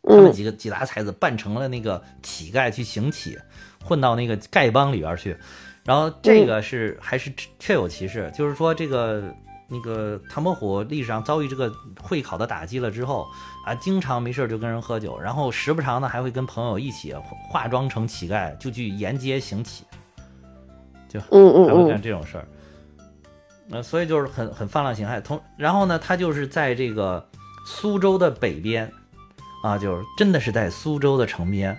[0.03, 3.38] 他们几个几大才子扮成了那个乞丐去行乞，
[3.83, 5.35] 混到那个丐帮里边去。
[5.83, 9.33] 然后这个是还是确有其事，就是说这个。
[9.69, 13.27] 那个唐伯虎历史上遭遇这个会考的打击了之后
[13.65, 17.13] 啊，经常没事就跟人喝酒，然后时不常的还会跟朋友一起
[17.49, 19.84] 化妆成乞丐，就去沿街行乞，
[21.08, 22.47] 就 还会干这种事儿。
[23.67, 25.21] 那所以就是很很放浪形骸。
[25.21, 27.29] 同然后呢，他就是在这个
[27.67, 28.91] 苏州的北边
[29.62, 31.77] 啊，就是真的是在苏州的城边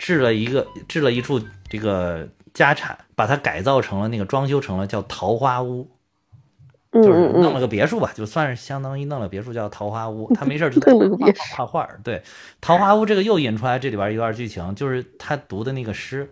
[0.00, 5.90] 置了一个置了一处这个家产，把它改造成了那个装修成了叫桃花屋。
[7.02, 10.32] 就是弄了个别墅吧，就算是相当于弄了别墅，叫桃花坞。
[10.34, 10.92] 他没事就 在
[11.56, 11.88] 画画画。
[12.02, 12.22] 对，
[12.60, 16.28] 桃花坞这个又引出来这里边一段剧情，就是他读的那个诗。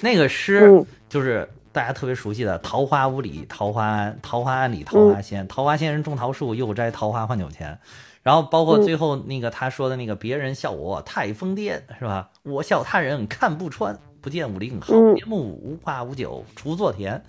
[0.00, 7.78] 那个诗就是大家特别熟悉的“桃花坞里桃花庵，桃花庵里桃花仙，桃花仙人种桃树，又摘桃花换酒钱。”
[8.22, 12.30] 然后包括最后那个他说的那个“别人笑我太疯癫，是吧？
[12.42, 17.22] 我笑他人看不穿，不见五陵好面目，无花无酒锄作田。”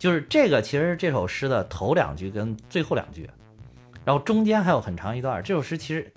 [0.00, 3.28] 就是这个，其实这首诗的头两句跟最后两句，
[4.02, 5.42] 然后中间还有很长一段。
[5.42, 6.10] 这首诗其实，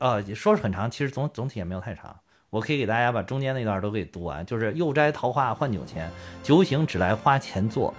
[0.00, 2.16] 呃，说是很长，其实总总体也没有太长。
[2.50, 4.44] 我可以给大家把中间那段都给读完。
[4.44, 6.10] 就是又摘桃花换酒钱，
[6.42, 7.94] 酒醒只来花前坐，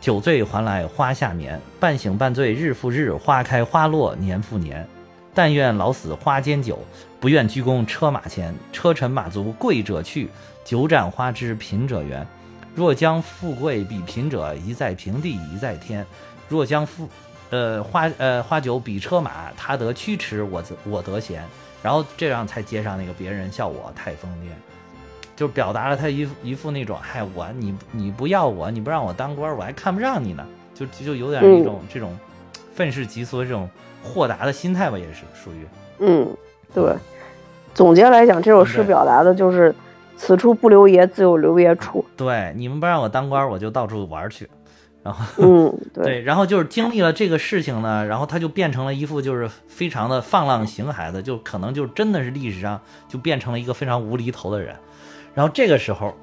[0.00, 1.58] 酒醉还来花下眠。
[1.78, 4.84] 半醒半醉日复日，花开花落年复年。
[5.32, 6.80] 但愿老死花间酒，
[7.20, 8.52] 不愿鞠躬车马前。
[8.72, 10.28] 车尘马足贵者去，
[10.64, 12.26] 酒盏花枝贫者圆。
[12.74, 16.04] 若将富贵比贫者，一在平地一在天。
[16.48, 17.08] 若将富，
[17.50, 21.42] 呃花呃花酒比车马，他得驱驰，我则我得闲。
[21.82, 24.48] 然后这样才接上那个别人笑我太疯癫，
[25.36, 32.18] 就表达了他一一副那种，嗨我你你不要我，你不让我当官，我还看不上你呢，就就有点一种这种
[32.74, 33.68] 愤世嫉俗的这种
[34.02, 35.66] 豁达的心态吧，也是属于。
[35.98, 36.26] 嗯，
[36.74, 36.94] 对。
[37.74, 39.74] 总结来讲，这首诗表达的就是
[40.16, 42.04] “此处不留爷，自有留爷处”。
[42.16, 44.48] 对，你们不让我当官，我就到处玩去。
[45.02, 54.74] 然后， 嗯，对，然后就是经历了这个事情呢，然后他就变成了一副就是非常的放浪形骸的，就可能就真的是历史上就变成了一个非常无厘头的人。
[55.34, 56.14] 然后这个时候，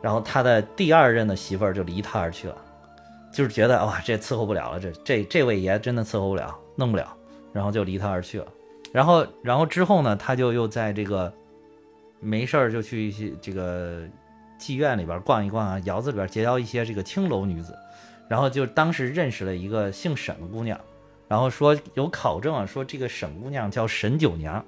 [0.00, 2.56] 然后他的第二任的媳妇儿就离他而去了，
[3.30, 7.06] 就是觉得哇，这伺候不了了，这这这位爷真的伺候不了，弄不了，
[7.52, 8.46] 然后就离他而去了。
[8.90, 11.30] 然后，然后之后呢，他就又在这个
[12.24, 14.00] 没事儿就去一些这个
[14.58, 17.76] 妓院里边逛一逛啊，窑子里边结交一些这个青楼女子。
[18.26, 20.80] 然后就当时认识了一个姓沈的姑娘，
[21.28, 24.64] 然后说有考证啊，说这个沈姑娘叫沈九娘。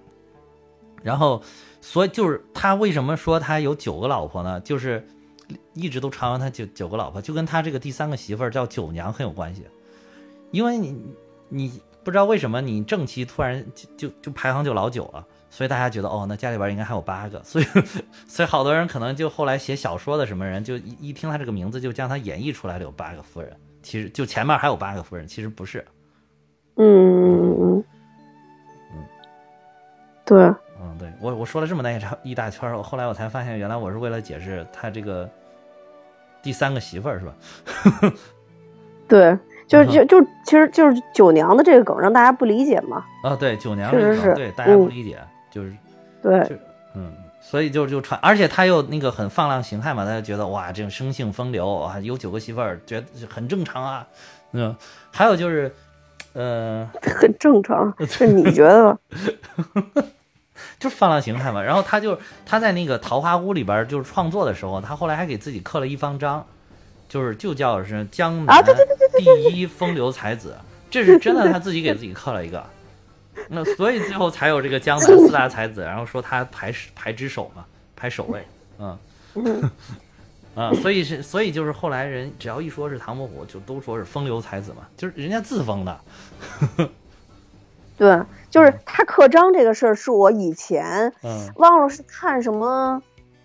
[1.03, 1.43] 然后，
[1.81, 4.61] 所以就是他为什么说他有九个老婆呢？
[4.61, 5.07] 就是
[5.73, 9.63] 一直都传闻他九九个老婆，就跟他这个第三个媳妇儿叫九娘很有关系。
[10.51, 11.03] 因为你
[11.49, 15.25] 你不知道为什么你正妻突然就就就排行就老九了。
[15.49, 17.65] 所以大家觉得哦，那家里边应该还有八个， 所以
[18.27, 23.51] 所以好多人可能就后来写小说的什么人，就一一听他这个名字，就将他演绎出来了有八个夫人。
[23.83, 25.85] 其实就前面还有八个夫人，其实不是。
[26.77, 27.85] 嗯嗯
[28.93, 29.05] 嗯，
[30.25, 30.43] 对，
[30.81, 35.31] 嗯对，我我说了这么大一长一大圈儿，后来我才发现，原来我是为了解释他这个
[36.43, 38.13] 第三个媳妇儿是吧？
[39.09, 39.39] 对。
[39.69, 43.05] 就是就就其实就是九娘的这个梗让大家不理解嘛。
[43.25, 44.33] 啊对九娘确实是。
[44.35, 45.19] 对大家不理解
[45.57, 45.73] 就是
[46.23, 46.59] 对。
[46.95, 54.07] 嗯所以就就传而且他又那个很放浪形骸嘛他就觉得哇这种生性风流啊有九个媳妇儿觉得很正常啊
[54.53, 54.75] 嗯
[55.13, 55.73] 还有就是
[56.33, 58.99] 呃 很正常 是你觉得
[60.81, 61.63] 就放浪形骸嘛。
[61.63, 66.45] 然后他就他在那个桃花坞里边就是创作的时候他后来还给自己刻了一方章。
[67.09, 68.65] 就是就叫是江南
[69.17, 70.57] 第一风流才子，
[70.91, 72.67] 这是真的，他自己给自己刻了一个，
[73.49, 78.45] 那所以最后才有这个江南 四大才子，然后说他排排之首嘛，排首位，
[78.79, 78.99] 嗯，
[80.55, 86.01] 啊，所以是所以就是后来人只要一说是唐伯虎，就都说是风流才子嘛，就是人家自封的。
[87.97, 88.21] 对，
[88.51, 91.13] 就是他刻章这个事儿，是我以前
[91.57, 93.03] 忘了是看什么。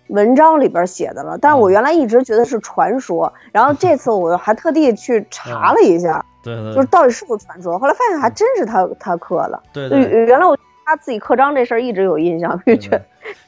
[0.08, 13.02] 文章里边写的了，但是我原来一直觉得是传说，然后这次我还特地去查了一下，对对，就是到底是不是传说，后来发现还真是他他刻的，对对，原来我他自己刻章这事儿一直有印象，就觉得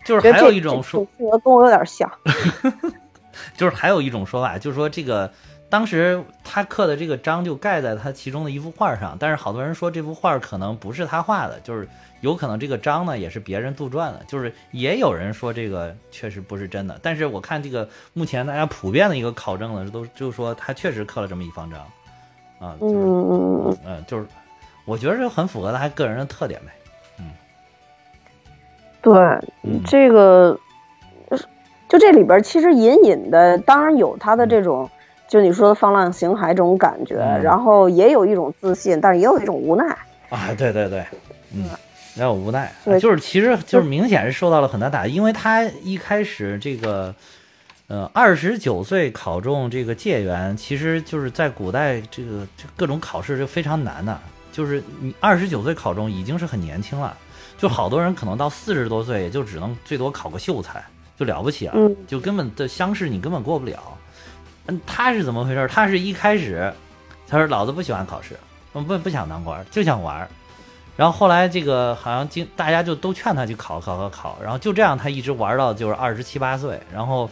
[0.05, 2.11] 就是还有一种说，跟我有点像，
[3.57, 5.31] 就是还有一种说法，就是说这个
[5.69, 11.89] 当时他刻的这个章就盖在他其中的一幅画上，但是好多人说这幅画可能不是他画的，就是。
[12.21, 16.99] 有可能这个章呢也是别人杜撰的，就是也有人说这个确实不是真的。
[17.03, 21.79] 但是我看这个目前大家普遍的一个考证呢，都就是说他确实刻了这么一方章，
[22.65, 24.27] 啊，嗯嗯嗯，就是
[24.85, 26.73] 我觉得这很符合他个人的特点呗，
[27.19, 27.27] 嗯，
[29.03, 30.59] 对，这个
[31.89, 34.89] 就这里边其实隐隐的当然有他的这种，
[35.29, 39.85] 就你说的放浪形骸这种感觉，然后也有一种自信，但是也有一种无奈。
[40.31, 41.05] 啊，对对对，
[41.55, 41.69] 嗯。
[42.17, 47.13] 也有无奈，就是其实就是明显是受到了很大打击，因为他一开始这个，
[47.87, 54.19] 呃，二十九岁考中这个解元，其实就是在古代这个各种考试就非常难的，
[54.51, 57.15] 就是你二十九岁考中已经是很年轻了，
[57.59, 60.83] 就好多人可能到四十多岁也就只能最多考个秀才
[61.19, 61.75] 就了不起了，
[62.07, 63.79] 就根本的乡试你根本过不了。
[64.67, 65.69] 嗯，他是怎么回事？
[65.69, 66.73] 他是一开始
[67.29, 68.35] 他说老子不喜欢考试，
[68.73, 70.27] 不不想当官，就想玩。
[70.97, 77.29] 然后后来这个好像经大家就都劝他去考考考考，然后就这样他一直玩到就是二十七八岁，然后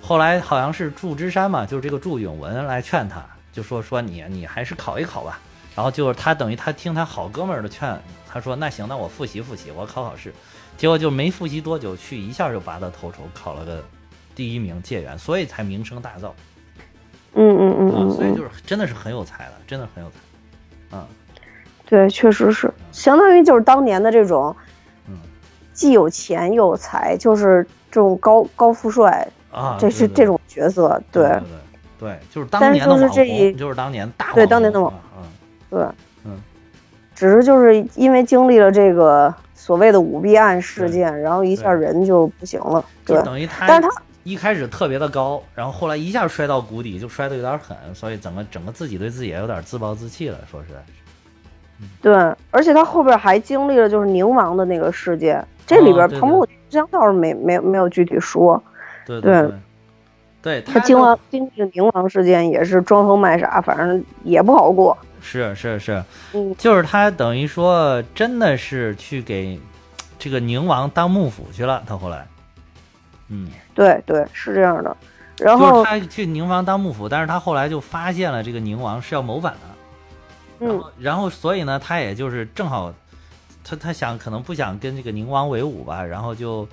[0.00, 5.38] 后来好像是祝枝山嘛，就是这个祝永文来劝他，就说说你你还是考一考吧。
[5.76, 7.96] 然后就是他等于他听他好哥们儿的劝，
[8.28, 10.32] 他说那行那我复习复习，我考考试。
[10.76, 13.82] 结果就没复习多久，去一下就拔得头筹，考了个
[14.34, 16.32] 第一名解元，所以才名声大噪。
[17.34, 20.16] 嗯嗯嗯嗯，所以就是真的是很有才的，真的很有才，
[20.92, 21.06] 嗯。
[21.86, 24.54] 对，确实是，相当于就是当年的这种，
[25.06, 25.18] 嗯，
[25.72, 31.24] 既有钱又有才，就是这种高高富帅啊，这是这种角色，对。
[31.28, 31.40] 对
[31.98, 35.22] 对，就是当年的网红，就是当年大对当年的网红，
[35.68, 35.86] 对，
[36.24, 36.40] 嗯。
[37.14, 42.82] 只只是就是因为经历了这个所谓的舞弊案事件，然后一下人就不行了。
[43.04, 43.94] 对，等于他，但是他
[44.24, 50.38] 一开始特别的高，然后后来一下摔到谷底，就摔得有点狠，所以整个整个自己对自己也有点自暴自弃了。
[50.50, 50.82] 说实在，
[52.00, 52.14] 对，
[52.50, 58.62] 而且他后边还经历了就是宁王的那个事件，这里边唐伯虎相倒是没没没有具体说。
[59.06, 59.50] 对对。
[60.42, 64.96] 对他经完经历宁王事件也是装疯卖傻，反正也不好过。
[65.20, 69.60] 是是是，嗯，就是他等于说真的是去给
[70.18, 71.82] 这个宁王当幕府去了。
[71.86, 72.26] 他后来，
[73.28, 74.96] 嗯，对对是这样的。
[75.36, 80.66] 然后他去宁王当幕府，但是他后来就发现了这个宁王是要谋反的。
[80.66, 82.90] 嗯，然后所以呢，他也就是正好，
[83.62, 86.66] 他他想可能不想跟这个宁王为伍吧，然后就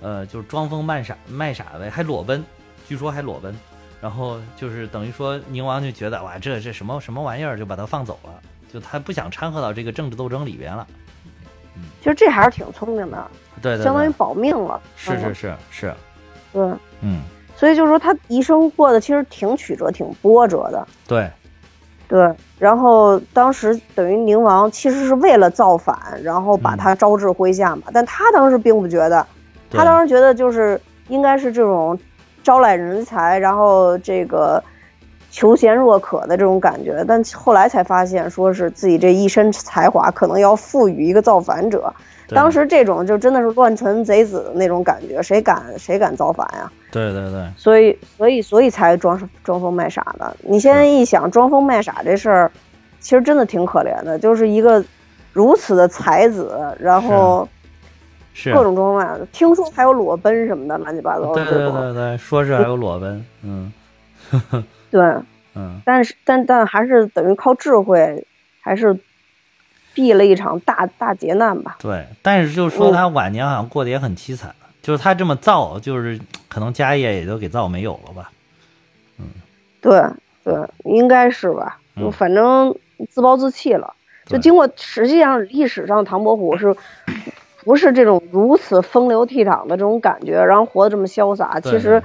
[0.00, 2.44] 呃就是装疯卖傻卖傻呗，还裸奔。
[2.86, 3.54] 据说还裸奔，
[4.00, 8.30] 然后就是等于说宁王就觉得哇，这这什么什么玩意儿，就把他放走了，
[8.72, 10.86] 就他不想掺和到这个政治斗争里边了。
[11.76, 13.30] 嗯，其实这还是挺聪明的，
[13.60, 14.80] 对，相当于保命了。
[14.96, 15.94] 是是是是，
[16.50, 16.62] 对，
[17.02, 17.20] 嗯，
[17.54, 20.88] 所以就是说他一生过得其实挺曲折、挺波折的。
[21.06, 21.30] 对，
[22.08, 29.26] 对，然后当时等于宁王其实是为了造反，然后把他招至麾下嘛，但他当时并不觉得，
[29.70, 31.98] 他当时觉得就是应该是这种。
[32.44, 34.62] 招揽人才，然后这个
[35.30, 41.92] 求贤若渴的这种感觉，但后来才发现，说是自己这一身才华可能要赋予一个造反者。
[42.28, 46.72] 当时这种就真的是乱臣贼子的那种感觉，谁敢谁敢造反呀？
[46.90, 47.46] 对对对。
[47.58, 50.34] 所以所以所以才装装疯卖傻的。
[50.40, 52.50] 你现在一想，装疯卖傻这事儿，
[52.98, 54.82] 其实真的挺可怜的，就是一个
[55.34, 57.46] 如此的才子，然后。
[58.44, 61.34] 各种装扮，听说还有裸奔什么的，乱七八糟。
[61.34, 63.72] 对对对对，说是还有裸奔，嗯，
[64.90, 65.00] 对，
[65.54, 68.24] 嗯，但是但但还是等于靠智慧，
[68.60, 68.98] 还是
[69.92, 71.76] 避了一场大大劫难吧。
[71.80, 78.30] 对，但是就是说他晚年好像过得也很凄惨，就是他这么造，就是可能家业也就给造没有了吧。
[79.18, 79.26] 嗯，
[79.80, 80.00] 对
[80.44, 82.74] 对，应该是吧，就反正
[83.10, 83.94] 自暴自弃了。
[84.26, 86.76] 就经过实际上历史上唐伯虎是。
[87.64, 91.60] 不是这种如此风流倜傥的这种感觉，然后活得这么潇洒。
[91.60, 92.02] 其实，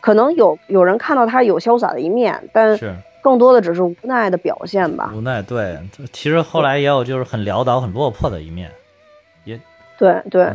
[0.00, 5.12] 可能有有人看到他有潇洒的一面，但是更多的只是无奈的表现吧。
[5.14, 5.78] 无奈，对。
[6.12, 8.70] 其实后来也有就是很潦倒、很落魄的一面，
[9.44, 9.60] 也
[9.98, 10.52] 对对。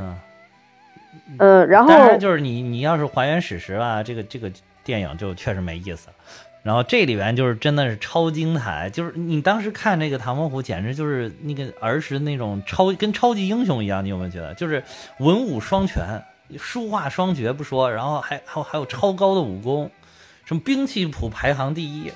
[1.38, 4.52] 嗯，然后当然就是你你要是还原史实吧，这个这个
[4.84, 6.10] 电影就确实没意思。
[6.70, 14.54] 然后这里边就是真的是超精彩，就是你当时看这个唐伯虎，简直就是那个儿时那种超跟超级英雄一样，你有没有觉得？
[14.54, 14.84] 就是
[15.18, 16.06] 文武双全，
[16.60, 19.90] 书画双绝不说，然后还还还有超高的武功，
[20.46, 22.12] 什么兵器谱排行第一，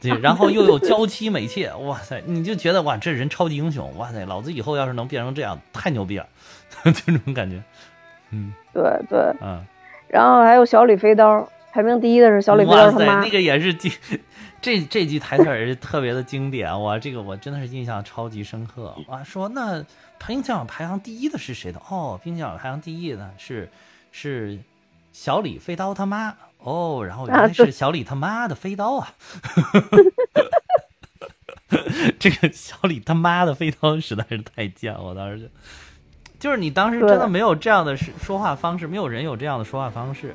[0.00, 6.26] 对，然后又有娇妻美妾，哇塞，你就觉得哇，这人超级英雄，哇塞，老子以后要是能变成这样，太牛逼了，
[6.82, 7.62] 就这种感觉，
[8.32, 9.64] 嗯，对对，嗯，
[10.08, 11.48] 然后还有小李飞刀。
[11.76, 13.92] 排名第一的是小李飞刀他妈，那个也是经，
[14.62, 16.96] 这这句台词也是特别的经典哇！
[16.98, 19.22] 这个我真的是印象超级深刻哇！
[19.22, 19.84] 说那
[20.26, 21.78] 冰奖排行第一的是谁的？
[21.90, 23.68] 哦，冰奖排行第一的是
[24.10, 24.58] 是
[25.12, 29.12] 小李飞刀他妈哦，然后原来是小李他妈的飞刀啊！
[32.18, 35.46] 这个小李他妈的飞刀实在是太贱，我当时就
[36.38, 40.34] 就是你当时真的没有这样的说话方式，没有人有这样的说话方式。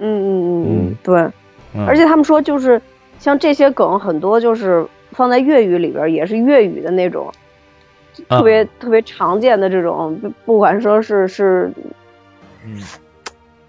[0.00, 2.80] 嗯嗯嗯嗯，对，而且他们说就是
[3.18, 7.30] 像这些梗很多就是放在粤语里边也是粤语的那种，
[8.28, 11.72] 特别特别常见的这种，不管说是是，
[12.64, 12.80] 嗯，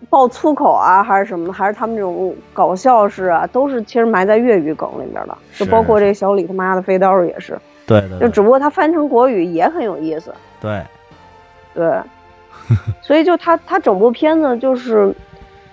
[0.09, 10.81] 爆粗口啊还是什么，还是他们这种搞笑式啊，都是其实埋在粤语梗里边的，就包括这小李他妈的飞刀也是，对对，就只不过他翻成国语也很有意思，对，
[11.73, 11.99] 对，
[13.01, 15.11] 所以就他他整部片子就是。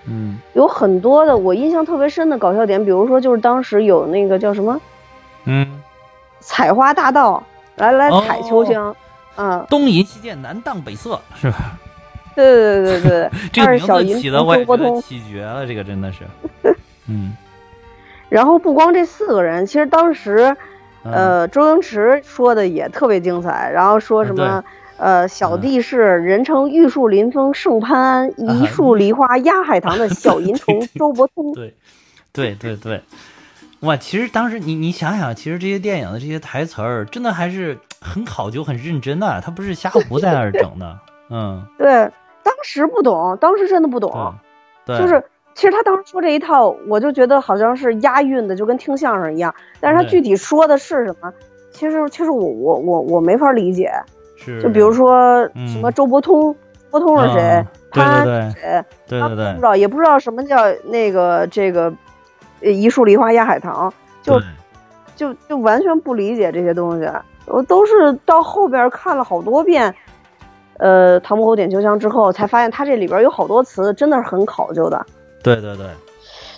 [0.09, 4.79] 嗯，有很多的我印象特别深的搞笑点，比如说就是当时有那个叫什么，
[5.45, 5.81] 嗯，
[6.39, 7.43] 采花大盗
[7.75, 8.95] 来来采秋香，
[9.35, 11.77] 嗯，东淫西剑，南荡北色，是吧？
[12.35, 16.23] 对对对对对， 这个名字起的我也觉得起绝了，这个真的是，
[17.07, 17.35] 嗯。
[18.29, 20.55] 然后不光这四个人，其实当时，
[21.03, 24.63] 呃，周星驰说的也特别精彩，然后说什么。
[24.97, 31.53] 呃，小弟是人称玉树临风胜潘安，一树梨花压海棠的小银 虫周伯通。
[31.53, 31.75] 对，
[32.33, 33.01] 对对对，
[33.81, 33.95] 哇！
[33.95, 40.99] 其实当时你你想想，其实这些电影的这些台词儿，真的还是很考究、很认真的，他不是瞎胡在那儿整的。
[41.29, 41.87] 嗯， 对，
[42.43, 44.33] 当时不懂，当时真的不懂。
[44.85, 45.23] 对，就是
[45.53, 49.53] 其实他当时说这一套，我就觉得好像是押韵的，就跟听相声一样。
[49.79, 51.31] 但是他具体说的是什么？
[51.71, 53.91] 其实其实我我我我没法理解，
[54.37, 56.55] 是就比如说什么周伯通，
[56.89, 57.65] 伯通是谁？
[57.91, 58.53] 他谁？
[59.07, 61.91] 对对对，不知道，也不知道什么叫那个这个
[62.61, 64.39] 一树梨花压海棠，就
[65.15, 67.09] 就就完全不理解这些东西。
[67.47, 69.95] 我都是到后边看了好多遍，
[70.77, 75.05] 呃，《唐伯虎点秋香》之后，才发现他这里边有好多词真的是很考究的。
[75.41, 75.85] 对对对。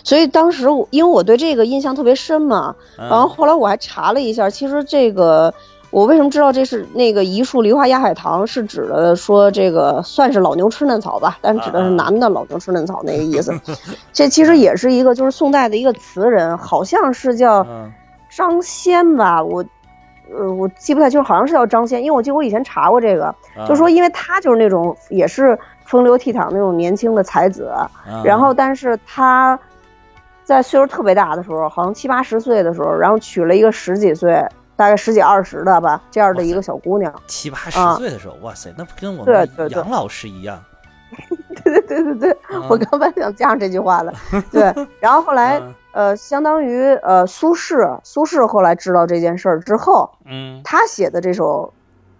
[0.02, 5.52] 所以当时我因为我对这个印象特别深嘛，然后后来我还查了一下，其实这个
[5.90, 13.52] 我为什么知道这是那个一树梨花压海棠是指的说这个算是老牛吃嫩草吧，但指的是男的老牛吃嫩草那个意思。
[14.12, 17.66] 这其实也是一个就是宋代的一个词人，好像是叫
[18.28, 19.64] 张先吧，我
[20.32, 23.34] 呃我记不太清，好像是叫张先，因为我记得我以前查过这个，
[23.66, 27.72] 就说因为他就是那种也是风流倜傥那种年轻的才子，
[28.24, 29.58] 然后但是他。
[30.42, 34.44] 在岁数特别大的时候，好像七八十岁的时候，然后娶了一个十几岁，
[34.80, 37.12] 大概十几二十的吧，这样的一个小姑娘。
[37.26, 40.58] 七八十岁的时候，哇塞，那不跟我们杨老师一样？
[41.62, 44.10] 对对对对对，我刚本想加上这句话的。
[44.50, 45.60] 对， 然后后来
[45.92, 51.74] 呃，相当于呃，苏轼，苏轼后来知道这件事儿之后，嗯，他写的这首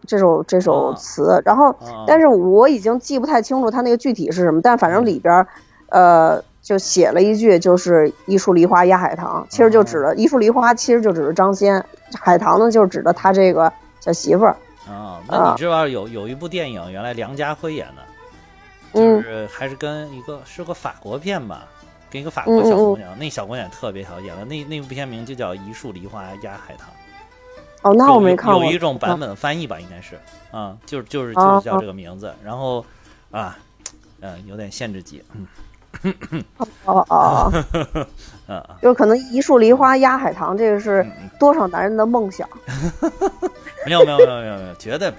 [0.07, 1.75] 这首这首词，然后
[2.07, 5.47] 但是我已经记不太清楚他那个具体是什么，但反正里边
[5.89, 6.45] 呃。
[6.63, 11.85] 就写了一句，就是一树梨花压海棠，其实就指的一树梨花，其实就指的张先，
[12.19, 14.57] 海棠呢，就是指的他这个小媳妇儿。
[14.87, 18.03] 啊，那你知道有有一部电影，原来梁家辉演的，
[18.93, 21.67] 就是还是跟一个是个法国片吧，
[22.11, 26.89] 跟一个法国小姑娘，那小姑娘特别好，演的那那部片名就叫一树梨花压海棠。
[27.83, 28.65] 哦，那我没看过。
[28.65, 30.19] 有一种版本翻译吧，应该是
[30.51, 32.85] 啊，就是就是就是叫这个名字，然后
[33.31, 33.57] 啊，
[34.21, 35.47] 嗯，有点限制级，嗯。
[36.85, 37.53] 哦哦，
[38.81, 41.07] 就可能一树梨花压海棠，这个是
[41.39, 42.49] 多少男人的梦想。
[43.87, 45.17] 没有没有没有没有没有，绝对没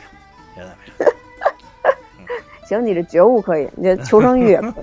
[0.58, 0.66] 有，绝对
[1.00, 1.12] 没有。
[2.68, 4.74] 行，你这觉悟可以，你这求生欲也可以。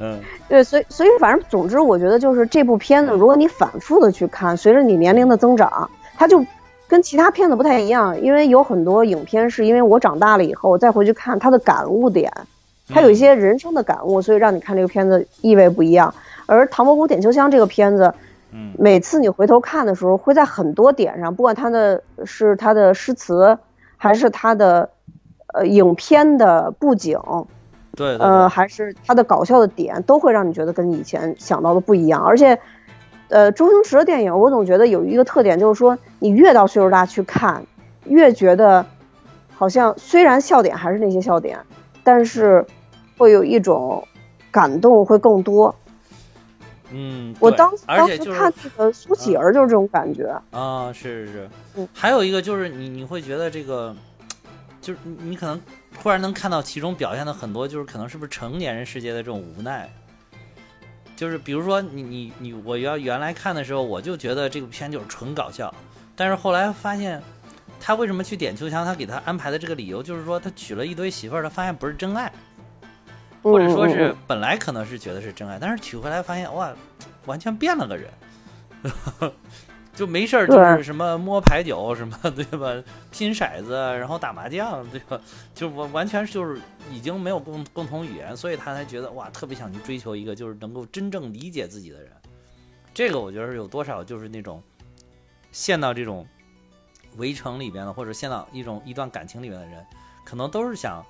[0.00, 6.44] 嗯，对，所以所以反正总之，我觉得就是这部片子，如果你反复的去看，随着你年龄的增长，它就
[6.88, 12.32] 跟其他片子不太一样，因为有很多影片是因为我长大了以后再回去看它的感悟点。
[12.88, 16.14] 他有一些人生的感悟，所以让你看这个片子意味不一样。
[16.46, 18.12] 而《唐伯虎点秋香》这个片子，
[18.50, 23.56] 嗯，每次你回头看的时候，会在很多点上，不管他的是他的诗词，
[23.96, 24.90] 还是他的
[25.54, 27.18] 呃影片的布景，
[27.96, 32.22] 对，呃，还是他的搞笑的点，都会让你觉得跟以前想到的不一样。
[32.22, 32.58] 而且，
[33.28, 37.64] 呃，周星驰的电影，我总觉得有一个特点，就是说你越到岁数大去看，
[38.04, 38.84] 越觉得
[39.54, 41.60] 好像虽然笑点还是那些笑点。
[42.04, 42.66] 但是，
[43.16, 44.06] 会有一种
[44.50, 45.74] 感动会更多。
[46.90, 51.50] 嗯，我当当时看那个苏乞儿就是这种感觉啊，是是是。
[51.76, 53.94] 嗯，还有一个就是你你会觉得这个，
[54.80, 55.60] 就是你可能
[56.00, 59.88] 突然能看到其中表现的很多，就是可能是不是成年人世界的这种无奈。
[61.16, 65.72] 就是比如说你你你，我要原来看的时候，我就觉得这个片就是纯搞笑，
[66.16, 67.22] 但是后来发现。
[67.84, 68.84] 他为什么去点秋香？
[68.86, 72.32] 他给他安排的这个理由就是说，他娶了一堆媳妇儿，他发现不是真爱，
[73.42, 76.72] 或者说是本来可能是觉得是真爱，但是娶回来发现哇，
[77.26, 78.08] 完全变了个人，
[79.96, 82.72] 就没事儿就是什么摸牌九什么对吧？
[83.10, 85.20] 拼骰子，然后打麻将对吧？
[85.52, 92.12] 就完完全就是已经没有共共同语言，所以他才觉得哇，特别想去追求一个就是能够真正理解自己的人。
[92.94, 94.62] 这个我觉得有多少就是那种
[95.50, 96.24] 陷到这种。
[97.16, 99.84] 围城里边的，或者现在一种一段感情里面的人，
[100.24, 101.04] 可能都是想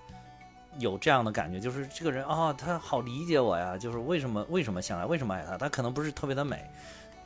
[0.78, 5.58] 有这样的感觉，就是这个人啊，他好理解我呀，就是为什么为什么想来，为什么爱他？
[5.58, 6.64] 他可能不是特别的美，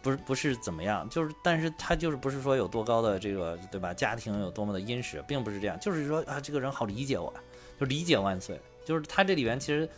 [0.02, 3.94] 不是不是怎么样，就是但是他就是不是说有多高的这个对吧？
[3.94, 7.32] 家庭有多么的殷实，并不是这样，就是说啊，这个人好理解我，
[7.78, 8.60] 就理解万岁。
[8.84, 9.88] 就是他这里边其实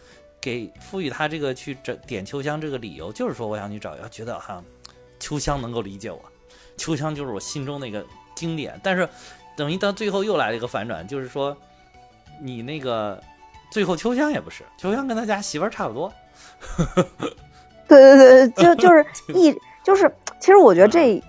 [0.41, 4.63] 给赋予他这个去点点秋香这个理由，就是说我想去找，要觉得哈，
[5.19, 6.23] 秋香能够理解我，
[6.77, 8.05] 秋香就是我心中那个。
[8.39, 9.09] 经典，但是
[9.57, 11.57] 等于到最后又来了一个反转，就是说，
[12.41, 13.21] 你那个
[13.71, 16.13] 最后秋香也不是，秋香跟他家媳妇儿差不多。
[17.89, 21.23] 对对对，就 就是一就是，其实我觉得这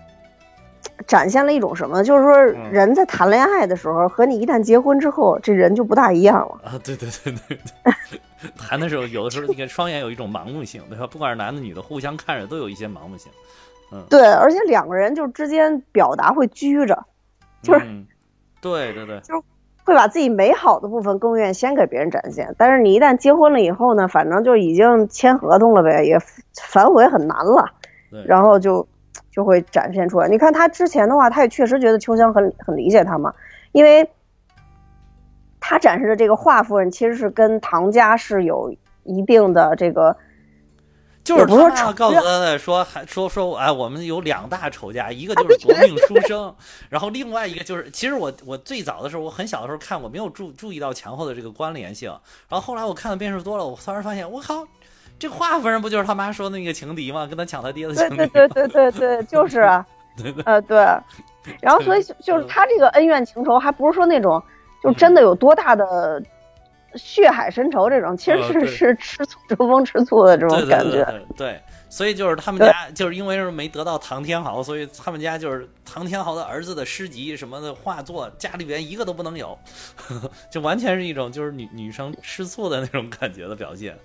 [1.07, 2.37] 展现了一种什么，就是说
[2.71, 6.59] 人在谈恋爱的时候和你一旦结婚之后，这人就不大一样了。
[6.63, 11.07] 啊，对对对对对， 谈的时候有的时候那个双眼有一种盲目性，对吧？
[11.07, 13.31] 不管是男的女的，互相看着都有一些盲目性。
[14.09, 17.05] 对，而且两个人就之间表达会拘着，
[17.63, 17.85] 就是，
[18.61, 19.41] 对对对，就是
[19.83, 22.53] 会把自己美好的部分更愿意先给别人展现。
[22.57, 26.19] 但是你一旦结婚了以后呢，反正就已经签合同了呗，也
[26.61, 27.71] 反悔很难了。
[28.25, 28.87] 然后就
[29.31, 30.27] 就会展现出来。
[30.27, 33.33] 你看他之前的话，他也确实觉得秋香很很理解他嘛，
[33.71, 34.09] 因为
[35.59, 40.15] 他展示的这个华夫人其实是跟唐家是有一定的这个。
[41.37, 46.53] 就是他告诉他的说，还说说，哎，我们有两大仇家，一个就是夺命书生，
[46.89, 52.09] 然后另外一个就是，其实我我最早的时候，我很小的时候看，我没有注注意到前后的这个关联性，
[52.47, 54.65] 然后后来我看的遍数多了，我突然发现，我靠，
[55.17, 57.25] 这华夫人不就是他妈说那个情敌吗？
[57.25, 58.15] 跟他抢他爹的情敌？
[58.27, 59.85] 对对对对对对，就是啊，
[60.45, 60.77] 呃对，
[61.61, 64.41] 然后所以就是他这个恩怨情仇，还不是说那种
[64.83, 66.21] 就真的有多大的。
[66.95, 71.05] 血海深仇这种，其实是是吃醋争风吃醋的这种感觉。
[71.37, 71.59] 对，
[71.89, 79.57] 所以就是他们家就是因为是没得到唐天豪，所以他们家就是唐天豪的儿子的诗集什么的画作，家里边一个都不能有，
[80.51, 83.97] 就完全是一种就是女女生吃醋的那种感觉的表现。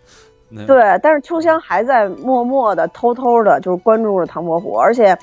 [0.67, 4.77] 对，但是秋香还在默默的、偷偷的，就是关注着唐伯虎。
[4.77, 5.17] 而且，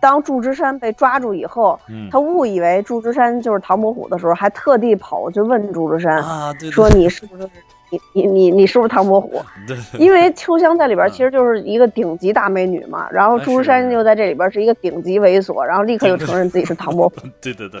[0.00, 1.78] 当祝枝山被抓住以后，
[2.10, 7.48] 他误以为祝枝山就是唐伯虎的时候，还特地跑过去问祝枝山啊，说你是不是
[7.90, 9.42] 你你你你是不是唐伯虎？
[9.66, 17.16] 对，因为秋香在里边其实就是一个顶级大美女嘛，然后祝枝山又在这里边是一个顶级猥琐，然后立刻就承认自己是唐伯虎。
[17.42, 17.78] 对对对，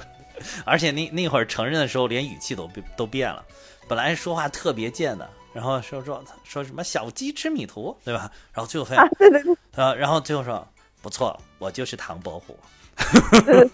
[0.66, 3.42] 而且那那会儿承认的时候，连语气都都变了，
[3.88, 5.26] 本来说话特别贱的。
[5.52, 8.30] 然后说说说什么小鸡吃米图，对吧？
[8.52, 10.66] 然后最后发现，对对对，呃，然后最后说
[11.02, 12.56] 不错，我就是唐伯虎。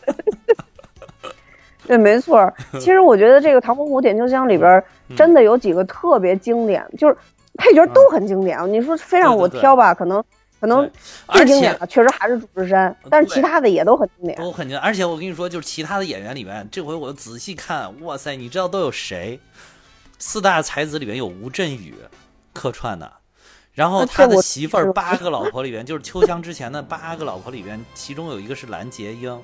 [1.86, 2.50] 对，没错。
[2.74, 4.82] 其实我觉得这个《唐伯虎点秋香》里边
[5.14, 7.16] 真的有几个特别经典，就是
[7.56, 8.58] 配角都很经典。
[8.72, 10.24] 你说非让我挑吧，可能
[10.60, 10.90] 可能
[11.28, 14.80] 最经典的确实还是祝枝山，但是其他的也都很经典，都很经典。
[14.80, 19.38] 而且我跟你说，就是其他的演员里面，这回我仔细看，哇塞，你知道都有谁？
[20.26, 21.94] 四大才子里面有吴镇宇
[22.54, 23.12] 客串的，
[23.74, 29.38] 然后他的媳妇儿八个老婆里边，就是秋香之前的八个老婆里边，其中有一个是蓝洁瑛。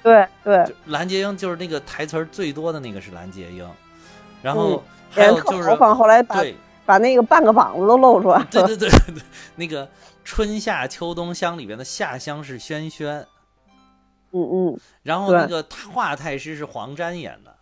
[0.00, 3.68] 对对，蓝洁瑛就是那个台词最多的那个是蓝洁瑛，
[4.40, 6.40] 然后还有就是后来把
[6.86, 8.40] 把那个半个膀子都露出来。
[8.44, 9.22] 对 对对对，
[9.56, 9.90] 那个
[10.24, 13.26] 春夏秋冬香里边的夏香是轩轩，
[14.30, 17.52] 嗯嗯，然后那个华太师是黄沾演的。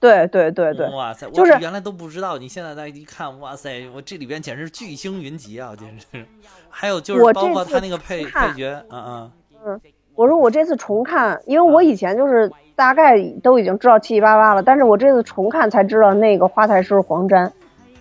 [0.00, 1.28] 对对对对，哇塞！
[1.30, 3.88] 就是原来都不知道，你现在再一看，哇塞！
[3.94, 6.26] 我这里边简直是巨星云集啊，简直。
[6.70, 9.32] 还有就是包括他那个配配角，嗯嗯
[9.66, 9.80] 嗯。
[10.14, 17.52] 我说我这次重看，因为我以前就是大概都已经知道七七八八了，但是我这次重看才知道那个花太师黄沾。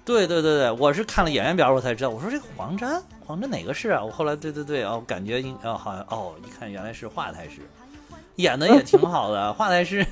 [0.06, 4.04] 对对对对，我是看了演员表我才知道，我说这个黄沾，黄沾哪个是啊？
[4.04, 7.62] 我后来对对对哦，感觉应哦好像哦，一看原来是华太师，
[8.38, 10.06] 演的也挺好的，华太师。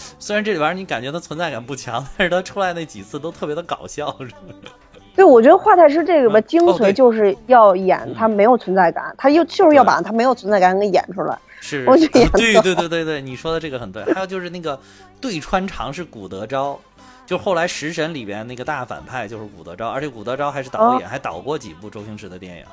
[0.18, 4.14] 虽然这里边你感觉他存在感不强，但是他出来那几次都特别的搞笑。
[5.16, 11.36] 对，我觉得华太师这个吧，精髓就是要演他没有存在感，他又就是要把他没有存在感给演出来。
[11.60, 14.04] 是，我觉得 对对对对对，你说的这个很对。
[14.14, 14.78] 还有就是那个
[15.20, 16.78] 对穿肠是古德昭，
[17.26, 22.64] 就后来食神里边那个大反派就是古德昭，而且古德昭还是导演，还导过几部周星驰的电影。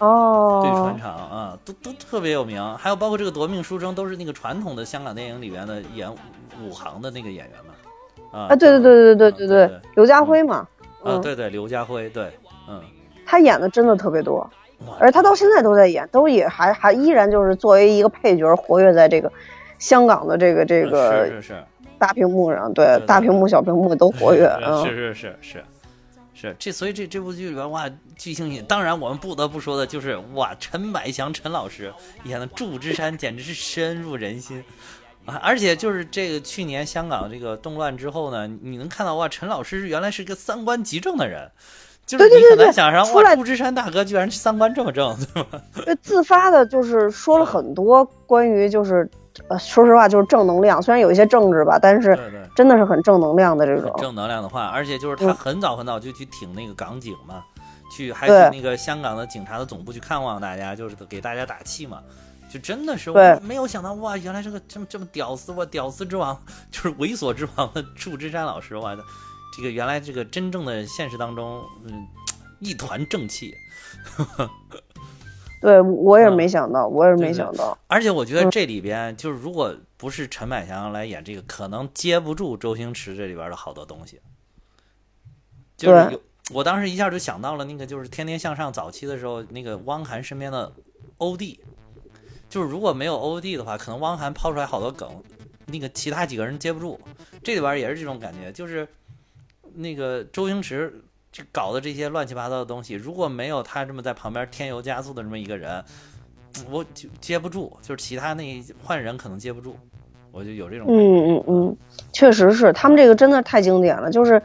[0.00, 2.62] 哦，对穿肠啊，都都特别有名。
[2.76, 6.10] 还有包括这个夺命书生，都是那个传统的香港电影里边的演
[6.62, 7.74] 武行的那个演员嘛。
[8.48, 10.66] 啊，对对对对对对对，刘家辉嘛。
[11.02, 12.30] 啊，对对，刘家辉，对，
[12.68, 12.80] 嗯，
[13.24, 14.48] 他演的真的特别多，
[14.98, 19.32] 而他到现在都在演，都也还还依然就是作为一个配角活跃在这个
[19.78, 21.64] 香港的这个这个是是是
[21.98, 25.64] 大屏幕上，对大屏幕小屏幕都活跃， 嗯，是是是是。
[26.40, 31.92] 是这，所以这这部剧里边哇，剧情也当然我们不得不说的就是哇，陈百祥陈老师
[32.24, 34.64] 演的祝枝山简直是深入人心
[35.26, 35.36] 啊！
[35.42, 41.50] 而且就是这个去年香港这个动乱之后呢，你能看到哇，陈老师原来是个三观极正的人，
[42.18, 45.60] 就是你可能想上哇，祝枝山大哥居然三观这么正，对吧？
[46.02, 49.08] 自发的就是说了很多关于就是。
[49.48, 52.18] 呃，说实话就是正能量，虽然有一些政治吧，但是
[52.56, 57.42] 真的是很正能量的这种正能量的话，而且就是他很早很早就去挺那个港警嘛，
[57.96, 62.00] 去还去那个香港的警察的总部去看望大家，就是给大家打气嘛，
[62.52, 66.36] 就真的是我没有想到哇，原来这个这么这么屌丝哇，屌丝之王
[66.70, 68.94] 就是猥琐之王的祝枝山老师哇，
[69.60, 72.06] 这个原来这个真正的现实当中，嗯，
[72.60, 73.54] 一团正气。
[75.60, 77.76] 对，我也没想到，我也没想到。
[77.86, 84.18] 而且我觉得这里边就是，如果不是陈百祥来演这个，可能接不住周星驰这里边的好多东西。
[85.76, 86.20] 就是有，
[86.54, 90.72] 我当时一下就想到了那个，就是《天天向上》早期的时候，那个汪涵身边的
[91.18, 91.60] 欧弟。
[92.48, 95.22] 就是如果没有欧弟的话，可能汪涵抛出来好多梗，
[95.66, 96.98] 那个其他几个人接不住。
[97.44, 98.88] 这里边也是这种感觉，就是
[99.74, 100.92] 那个周星驰。
[101.32, 105.80] 这搞的这些乱七八糟的东西，如果没有他这么在旁边添油加醋的这么一个人，
[106.68, 109.76] 我就接不住，就是其他那换人可能接不住，
[110.32, 110.88] 我就有这种。
[110.88, 111.76] 嗯嗯嗯，
[112.12, 114.42] 确实是，他们这个真的太经典了，就是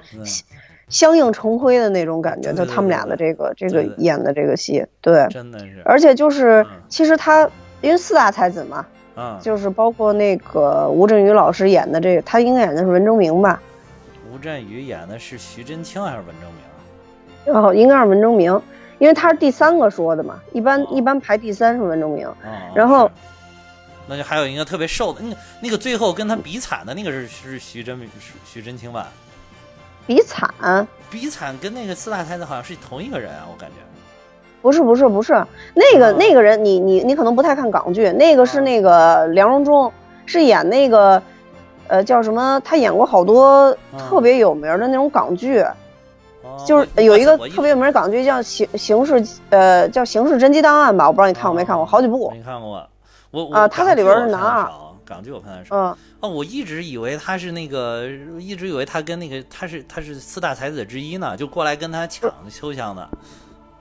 [0.88, 5.82] 相映成辉的那种感觉，就他们俩的这个这个演的这个戏，对，真的是。
[5.86, 7.50] 而且就是其实他
[7.82, 13.60] 因为四大才子嘛，嗯，就是包括那个吴镇宇老师演的这个，他应该演的是文征明吧？
[14.36, 17.54] 吴镇宇演的是徐真卿还是文征明？
[17.54, 18.62] 然后应该是文征明。
[18.98, 22.26] 因为他是第三个说的嘛，一般一般排第三是文征明，
[22.74, 23.12] 然后，
[24.08, 29.10] 那就还有一个特别瘦的，那个那个最后跟他比惨的那个是是徐真徐徐真卿吧？
[30.08, 30.50] 比惨？
[31.12, 33.76] 比惨跟那个四大才子好像是同一个人啊，我感觉。
[34.62, 39.92] 不是不是不是，那个那个人你你你可能不太看港剧，那个是那个梁荣忠，
[40.26, 41.22] 是演那个
[41.88, 42.60] 呃叫什么？
[42.64, 45.64] 他演过好多特别有名的那种港剧。
[46.66, 52.32] 就是有一个特别有名的港剧叫《刑刑事》，呃，叫《刑事侦缉档案》吧，我不知道你看过没看过，好几部。
[52.32, 52.88] 没看过，
[53.32, 54.72] 我啊，他在里边是男二。
[55.04, 55.76] 港剧我看的少。
[55.76, 55.98] 嗯。
[56.22, 58.08] 哦，我一直以为他是那个，
[58.40, 63.10] 一直以为他跟那个他是他是四大才子之一呢，就过来跟他抢秋香的。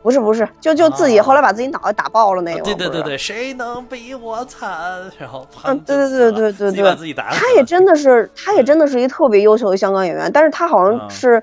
[0.05, 2.61] 不是不是，就就自己后来把自己脑袋打爆了那个。
[2.63, 4.71] 对对对对，谁能比我惨？
[5.19, 7.31] 然后嗯，对对对对对对，自己打。
[7.31, 11.43] 他也真的是，他也真的是一特别优秀的香港演员，但是他好像是。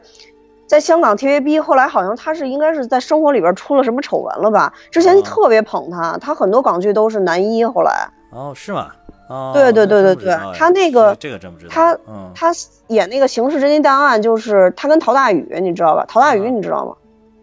[0.67, 4.71] 在香港 TVB，后来好像他是应该是在生活里边出了什么丑闻了吧？
[4.89, 7.65] 之前特别捧他，他很多港剧都是男一。
[7.65, 8.87] 后来哦，是吗？
[9.27, 11.71] 哦，对对对对对，他那个这个真不知道。
[11.73, 11.97] 他
[12.33, 12.53] 他
[12.87, 16.05] 演那个《刑事侦缉档案》，就是他跟陶大宇，你知道吧？
[16.07, 16.95] 陶大宇你知道吗？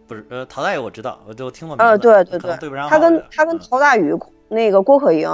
[0.09, 1.77] 不是，呃，陶大宇我知道，我都听过。
[1.77, 2.89] 呃，对对对，对不上。
[2.89, 4.13] 他跟他跟陶大宇、
[4.49, 5.29] 那个郭可盈，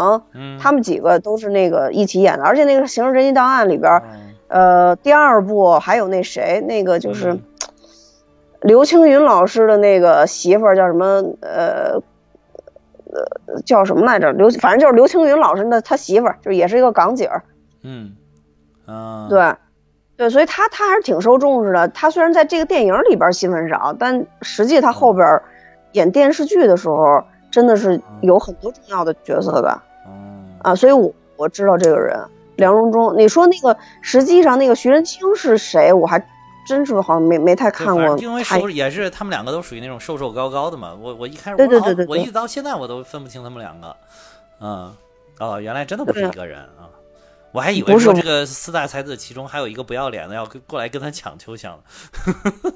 [0.61, 2.43] 他们几个都是那个一起演的。
[2.43, 4.03] 而且那个《刑事侦缉档案》里边，
[4.49, 7.39] 呃，第二部还有那谁，那个就是。
[8.61, 11.05] 刘青云老师的那个媳妇儿叫什么？
[11.41, 12.01] 呃，
[13.13, 14.31] 呃，叫什么来着？
[14.31, 17.43] 刘，反正就是刘青云老师的他媳妇儿，就也是一个港姐儿。
[17.83, 18.15] 嗯，
[18.87, 19.53] 啊，对，
[20.17, 21.87] 对，所以他他还是挺受重视的。
[21.89, 25.41] 他虽然在这个电影里边戏份少，但实际他后边
[25.91, 29.81] 演电视剧的时候，真的是有很多重要的角色的。
[30.61, 32.19] 啊，所以我我知道这个人
[32.55, 33.17] 梁荣忠。
[33.17, 35.93] 你说那个实际上那个徐仁清是谁？
[35.93, 36.25] 我还。
[36.67, 40.97] 真是好像没没太看过，因为熟也是他们两个都属于那种瘦瘦高高的嘛。
[40.99, 43.95] 我我一开始对对对对，我一直到现在我都分不清他们两个。
[44.59, 44.91] 嗯，
[45.39, 46.89] 哦，原来真的不是一个人啊！
[47.55, 51.79] 我还以为说这个四大才子其中还有一个不要脸的要过来跟他抢秋香。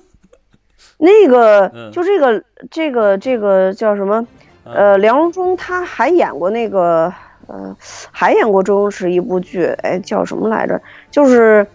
[0.98, 4.26] 那个就这个这个这个叫什么？
[4.64, 7.14] 呃，梁荣忠他还演过那个
[7.48, 7.76] 呃，
[8.12, 10.82] 还演过周星驰一部剧，哎，叫什么来着？
[11.12, 11.68] 就是。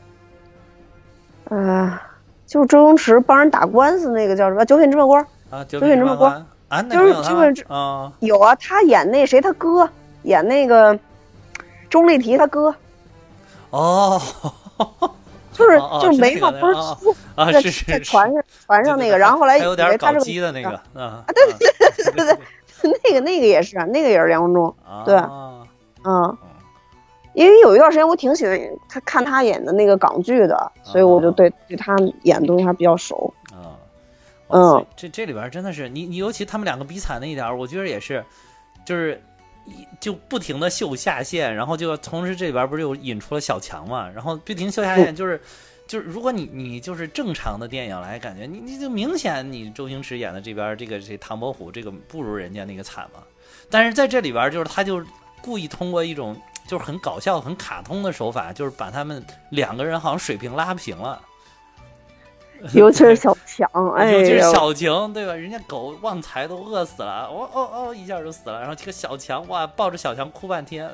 [1.51, 2.01] 呃，
[2.47, 6.33] 就是周星驰帮人打官司那个叫什么《九品芝麻官》啊，《九品芝麻官》
[6.69, 9.87] 啊，就是九品芝啊，有啊，他演那谁他哥，
[10.23, 10.99] 演那个
[11.91, 12.75] 钟丽缇他哥。
[13.75, 14.23] 哦，
[15.53, 22.39] 就是就是眉毛不是粗啊，在在船上船上那个，然后后来有点搞基的那个啊，对对对对对，
[23.03, 25.17] 那个那个也是，那个也是梁文忠，对，
[26.05, 26.37] 嗯。
[27.33, 28.57] 因为有一段时间我挺喜欢
[28.89, 33.35] 他看他演的那个港剧的，所以我就对对他演的东西还比较熟。
[33.51, 33.75] 啊，
[34.47, 38.25] 嗯，这这里边真的是你你尤其他们两个比惨那一点，我觉得也是，
[38.87, 39.21] 就是
[40.01, 45.41] 就不停的秀下限，然后就同时这里边不是又引出了小强嘛，然后不停秀下限，就是
[45.87, 53.23] 就是如果你你就是正常的电影来感觉你你就明显你周星驰演的这边这个这唐伯虎这个不如人家那个惨嘛，
[53.71, 55.05] 但是在这里边就是他就
[55.43, 56.37] 故意通过一种。
[56.67, 61.21] 就是很搞笑、很卡通的手法，就是把他们两个人好像水平拉平了。
[62.73, 65.35] 尤其是小强，哎，尤其是小强，对吧？
[65.35, 68.59] 人家狗旺财都饿死了，哦哦哦，一下就死了。
[68.61, 70.91] 然后这个小强，哇，抱着小强哭半天，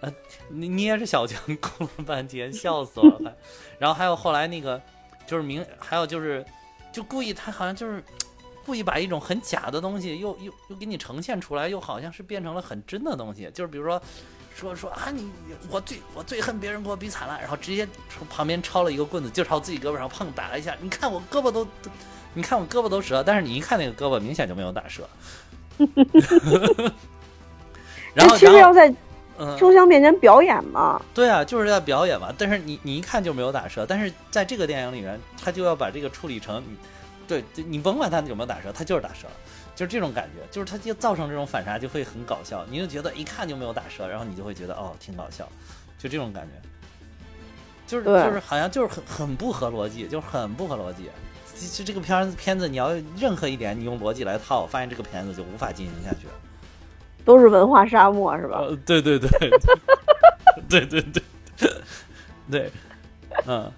[0.00, 0.12] 呃，
[0.48, 3.36] 捏着小强 哭了半天，笑死我了。
[3.78, 4.80] 然后还有后来那个，
[5.26, 6.44] 就是明，还有就是，
[6.90, 8.02] 就故意他好像就是
[8.64, 13.50] 故意把一种很假的东西，又又又给你呈现出来，又好像是变成了很真的东西。
[13.52, 14.00] 就是比如说。
[14.54, 15.30] 说说啊，你
[15.68, 20.76] 我最我最恨别人给我比惨了，然后直接从旁边抄了一个棍子，就朝自己胳膊上碰打了一下。
[20.80, 21.66] 你看我胳膊都，
[22.32, 25.08] 你看我胳膊都折，但是你一看那个胳膊，明显就没有打折。
[28.14, 28.88] 然后其实要在
[29.58, 31.02] 秋香面前表演嘛。
[31.12, 32.32] 对啊，就是在表演嘛。
[32.38, 36.62] 但是你你一看就没有打折，但是在这个电影里面，他就要把这个处理成，
[37.26, 39.26] 对，你甭管他有没有打折，他就是打折。
[39.74, 42.64] 就是这种感觉，就是它就造成这种反差，就会很搞笑。
[42.70, 45.48] 你就觉得一看就没有打折，然后你就会觉得哦，挺搞笑，
[45.98, 46.68] 就这种感觉。
[47.86, 51.10] 就是就是好像就是很很不合逻辑，就是很不合逻辑。
[51.54, 56.26] 其实这个片子片子，你要任何一点你用逻辑来套，发现这个片子就无法进行下去。
[57.24, 58.62] 都是文化沙漠是吧？
[58.86, 59.28] 对对对，
[60.68, 61.22] 对对对，
[62.50, 62.72] 对，
[63.46, 63.72] 嗯。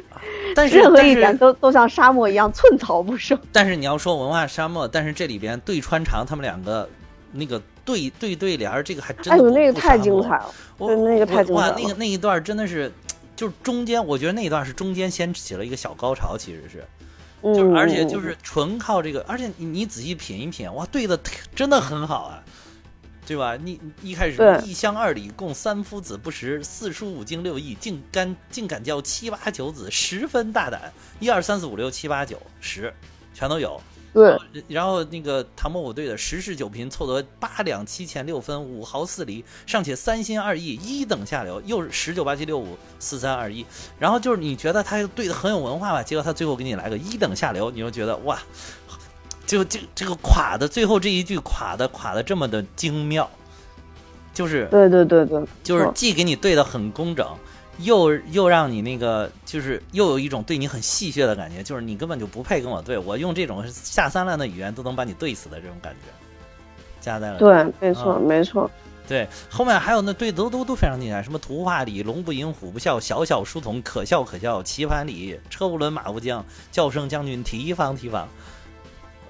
[0.54, 3.38] 但是任何一点都都像沙漠一样寸草不生。
[3.52, 6.88] 但是你要说文化沙漠，但是这里边对穿肠他们两个
[7.32, 9.30] 那个对对对联，这个还真的。
[9.32, 10.54] 哎呦，那个太精彩了！
[10.78, 11.72] 对，那个太精彩了。
[11.72, 12.92] 哇，那个那一段真的是，
[13.34, 16.84] 就是中间，我觉得那一段是中间掀起了一个小高潮，其实是，
[17.54, 21.18] 就是而且就是纯靠这个，而且你你仔细品一品，哇，对的
[21.54, 22.41] 真的很好啊。
[23.32, 23.56] 对吧？
[23.56, 30.92] 你一开始一乡二里共三夫子不识，四书五经六艺竟敢竟敢教七八九子，十分大胆。
[31.18, 32.92] 一二三四五六七八九十，
[33.32, 33.80] 全都有。
[34.12, 34.36] 对。
[34.68, 41.58] 然后那个唐伯虎对的十室九贫凑得八两七钱六分五毫四厘，尚且三心二意，一等下流。
[41.64, 43.64] 又是十九八七六五四三二一。
[43.98, 46.02] 然后就是你觉得他对的很有文化吧？
[46.02, 48.38] 结果他最后给你来个一等下流，你就觉得哇。
[49.52, 53.28] 就这这个垮的最后这一句垮的垮的这么的精妙，
[54.32, 57.28] 就是对对对对，就是既给你对的很工整，
[57.80, 66.08] 又又让你那个就是又有一种对你很戏谑的感觉，就是你根本就不配跟我对，我用这种下三滥的语言都能把你对死的这种感觉，
[67.02, 68.70] 加在了对，没错没错，
[69.06, 78.26] 对后面还有那对都都都非常精彩，什么图画里龙不吟虎不啸，小小书童可笑可笑，棋盘里车不轮马不将，叫声将军提防提防。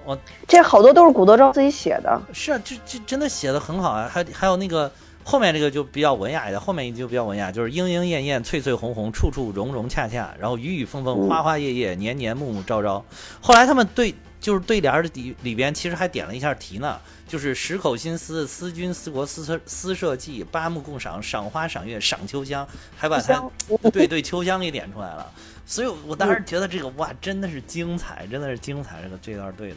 [0.04, 4.90] 我这好多都是古德昭自己写的，是啊，这这真的写的很好啊，还还有那个
[5.24, 13.04] 后面这个就比较文雅一点，后面一句就比较文雅，就是莺莺燕燕，翠翠红红，处处融融洽洽，然后雨雨风风，花花叶叶，年年暮暮朝朝。
[13.40, 16.98] 后来他们对就是对联的里里边其实还点了一下题呢，
[17.28, 23.40] 就是十口心思，思君思国思思社稷，八目共赏，赏花赏月赏秋香，还把它
[23.92, 25.30] 对对秋香给点出来了。
[25.64, 29.76] 所以我当时觉得这个哇，真的是精彩，真的是精彩，这个这段对的。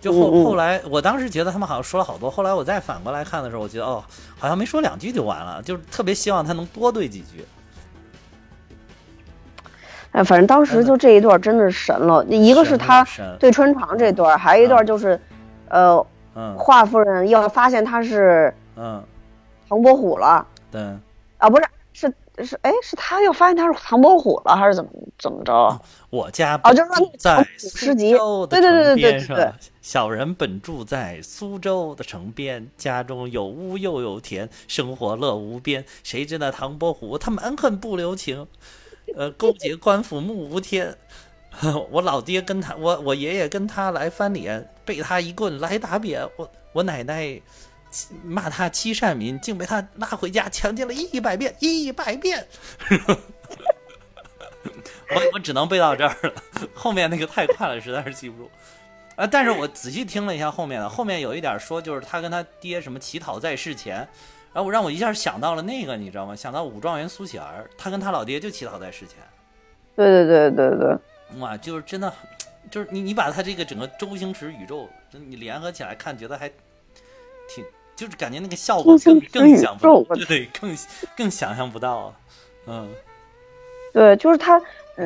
[0.00, 2.30] 就后后来，我当时觉得他们好像说了好多。
[2.30, 4.02] 后来我再反过来看的时候，我觉得哦，
[4.38, 7.44] 好像没说两句就完了，就是特别希望他能多对几句。
[10.12, 12.24] 哎，反正当时就这一段真的是神了。
[12.24, 13.06] 一个是他
[13.38, 15.20] 对春长这段，还有一段就是，
[15.68, 16.04] 呃，
[16.56, 19.02] 华夫人要发现他是嗯
[19.68, 20.46] 唐伯虎了。
[20.70, 20.80] 对。
[21.38, 21.64] 啊，不是。
[22.44, 25.80] 是哎，是他又发现他是唐伯虎了，还是怎么怎么着？
[26.10, 28.12] 我家哦，就是说在诗集，
[28.48, 29.52] 对对对对对对。
[29.82, 35.84] 小人本住在苏州的城边，家中有屋又有田，生活乐无边。
[36.02, 38.46] 谁知那唐伯虎他蛮横不留情，
[39.16, 40.96] 呃，勾结官府目无天。
[41.90, 46.28] 我老爹跟他，我我爷爷跟他来翻脸，被他一棍来打扁。
[46.36, 47.40] 我我奶奶。
[48.24, 52.46] 骂他欺善民，竟被他拉回家强奸了一百遍，一百遍。
[55.12, 56.32] 我我只能背到这儿了，
[56.72, 58.50] 后面那个太快了，实在是记不住。
[59.16, 59.26] 啊！
[59.26, 63.96] 但是我仔细听了一下后面的，后面有一点说，就是他跟他爹什么乞讨在世前，
[64.52, 66.36] 然后我让我一下想到了那个，你知道吗？
[66.36, 69.16] 想到武状元苏乞儿，他跟他老爹就乞讨在世前。
[69.96, 70.96] 对对对对对。
[71.40, 72.12] 哇，就是真的，
[72.70, 76.48] 就是你你把他这个整个周星驰宇宙，你联合起来看，觉得还
[77.48, 77.64] 挺。
[78.00, 80.74] 就是感觉那个效果更更想不到，对，更
[81.14, 82.14] 更想象不到，
[82.66, 82.88] 嗯，
[83.92, 84.58] 对，就是他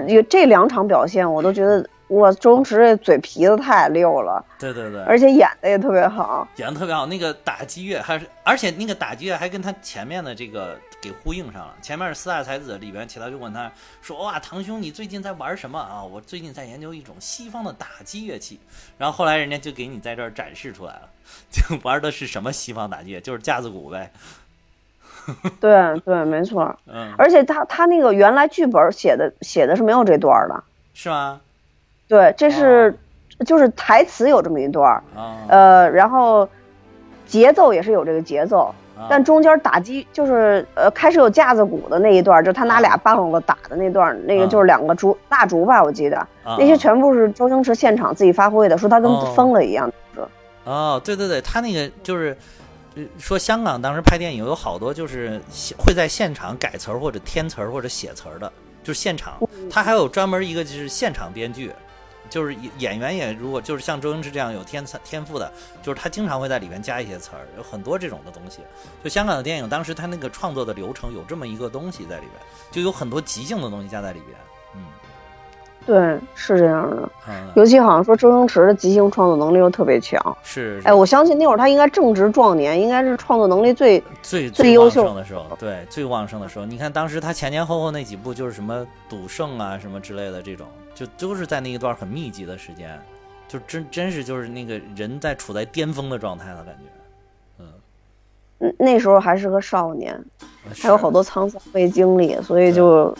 [0.07, 1.85] 有这两场表现，我都觉得。
[2.07, 7.07] 我周星驰这嘴皮子太溜了，对对对，而且演的也特别好，演的特别好。
[7.07, 11.75] 那个打击乐还是，而且那个打击乐还跟他前面的这个给呼应上了。
[11.83, 16.03] 前面是四大才子里边，其他就问他说：“哇，堂兄，你最近在玩什么啊？
[16.03, 18.59] 我最近在研究一种西方的打击乐器。”
[18.97, 21.09] 然后后来人家就给你在这儿展示出来了，
[21.53, 24.11] 就玩的是什么西方打击乐，就是架子鼓呗。
[25.61, 26.79] 对对，没错。
[26.87, 31.41] 嗯，而且他他那个原来剧本写的写的是没有这段的，是吗？
[32.09, 32.99] 对，这是
[33.47, 35.03] 就是台词有这么一段儿，
[35.49, 36.49] 呃，然后
[37.27, 38.75] 节奏也是有这个节奏，
[39.11, 46.27] 但中间打击就是呃开始有架子鼓的那一段，就他拿俩棒子打的那段，那个就是两个竹蜡烛吧，我记得
[46.59, 49.93] 那些全部是周星驰现场自己发挥的，说他跟疯了一样。
[50.65, 52.37] 哦，对对对，他那个就是
[53.19, 55.41] 说香港当时拍电影有好多就是
[55.77, 58.51] 会在现场改词儿或者添词儿或者写词儿的，
[58.83, 59.35] 就是现场，
[59.71, 61.71] 他还有专门一个就是现场编剧。
[62.35, 65.53] 就是演员也如果就是像周星驰这样有天才天赋的，
[65.85, 68.59] 就是他经常会在里面加一些词儿，有很多这种的东西。
[69.05, 72.33] 就香港的电影，当时他那个创作的流程有这么一个东西在里边，
[72.73, 74.37] 就有很多即兴的东西加在里边。
[75.87, 77.09] 嗯，对，是这样的。
[77.55, 80.37] 尤其好像说周星驰的即兴创作能力又特别强。
[80.43, 80.81] 是。
[80.85, 85.45] 哎，我相信那会儿他应该正值壮年，应该是创作能力最最最优秀的时候。
[85.59, 86.67] 对，最旺盛的时候。
[86.67, 90.67] 你看当时他前前后后那几部就是什么赌圣啊什么之类的这种。
[90.95, 92.97] 就都是在那一段很密集的时间，
[93.49, 97.65] 就真真是就是那个人在处在巅峰的状态了，感觉，
[98.61, 100.17] 嗯，那时候还是个少年，
[100.81, 103.13] 还有好多沧桑未经历，所以就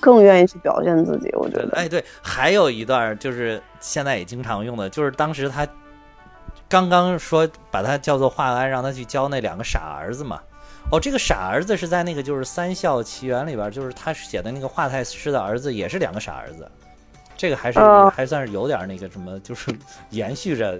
[0.00, 1.30] 更愿意去表现自己。
[1.34, 5.66] 我觉得，哎，对，还有一段就是现在也经常用的，就是当时他
[6.68, 10.40] 刚刚说把他叫做华安，让他去教那两个傻儿子嘛。
[10.92, 16.70] 哦，这个傻儿子是在那个就是《三笑奇缘》里边，就是他写的那个华太师的儿子，也是两个傻儿子。
[17.36, 17.78] 这个还是
[18.14, 19.70] 还算是有点那个什么，就是
[20.10, 20.78] 延续着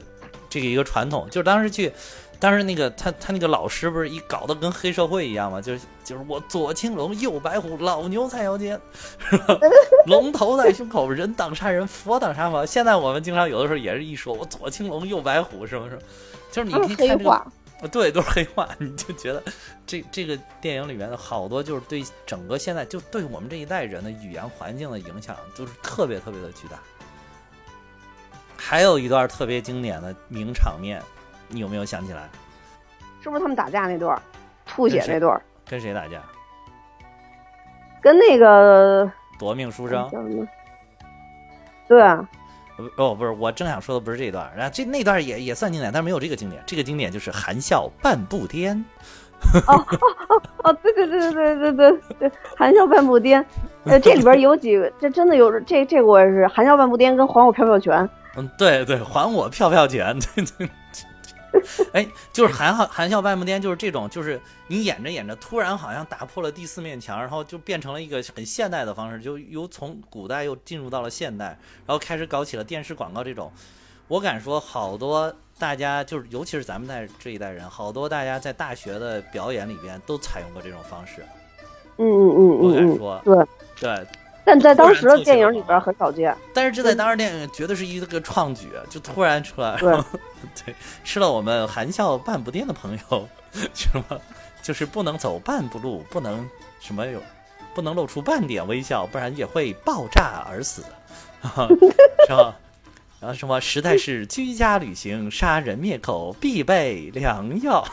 [0.49, 1.27] 这个一个传统。
[1.29, 1.93] 就是当时去，
[2.39, 8.81] 当时那个他他那个老师不是一搞得跟黑社会一样嘛，就是就是我左青龙右白虎，老牛在腰间，
[9.19, 9.59] 是吧？
[10.07, 12.65] 龙头在胸口，人挡杀人，佛挡杀佛。
[12.67, 15.99] 现在我们经常有的时候也是一说，我左青龙右白虎，是不是？
[16.53, 17.31] 就是你可以看这个。
[17.31, 17.45] 啊，
[17.93, 19.43] 对，都是黑话，你就觉得
[19.87, 26.79] 这这个电影里面的好多，就是对整个现在就对我们这一代人的语言环境的影响，就是特别特别的巨大。
[28.57, 31.03] 还有一段特别经典的名场面，
[31.57, 32.29] 你有没有想起来？
[33.23, 34.23] 是不是他们打架那段儿
[34.67, 35.43] 吐血那段儿？
[35.69, 36.23] 跟谁打架？
[38.01, 40.09] 跟那个夺命书生
[41.89, 42.29] 对啊。
[42.99, 48.79] 哦不是我正想说的不是这段然后这那段也也算经典但是没有这个经典这个经典就是含笑半步癫
[49.67, 49.75] 哦
[50.29, 53.43] 哦哦对对对对对对对对含笑半步癫。
[53.85, 58.09] 呃这里边有几个这真的有这这我是含笑半步癫跟还我票票权。
[58.37, 60.69] 嗯对对还我票票权对对
[61.93, 73.53] 哎，就是含笑含笑半步癫，就是这种，就是你演着演着，突然好像打破了第四面墙，然后就变成了一个很现代的方式，就由从古代又进入到了现代，然后开始搞起了电视广告这种。
[74.09, 81.25] 我敢说，好多大家就是，尤其是咱们在这一代人，好多大家在大学的表演里边都采用过这种方式。
[81.99, 83.47] 嗯嗯嗯嗯，我敢说，对
[83.81, 84.07] 对。
[84.47, 89.93] 但在当时的电影里边很少见，但是这在当时电影绝对是一个创举，就突然出来，对，
[90.65, 93.29] 对，吃了我们含笑半步癫的朋友，
[93.75, 94.21] 什么？
[94.63, 97.21] 就是不能走半步路，不能什么有，
[97.75, 100.85] 不能露出半点微笑，不然也会爆炸而死，
[101.43, 102.57] 是吧？
[103.19, 107.85] 然后什么实在是居家旅行杀人灭口必备良药，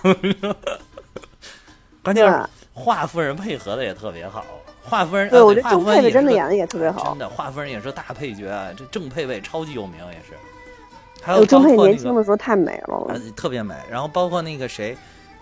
[2.04, 4.45] 关键是华夫人配合的也特别好。
[4.84, 7.10] 华夫人，对我觉得郑佩佩真的演的也特别好。
[7.10, 8.46] 真的，华夫人也是大配角，
[8.78, 10.34] 这郑佩佩超级有名，也是。
[11.22, 13.74] 还有郑佩年轻的时候太美了，特别美。
[13.90, 14.98] 然后包括那个谁，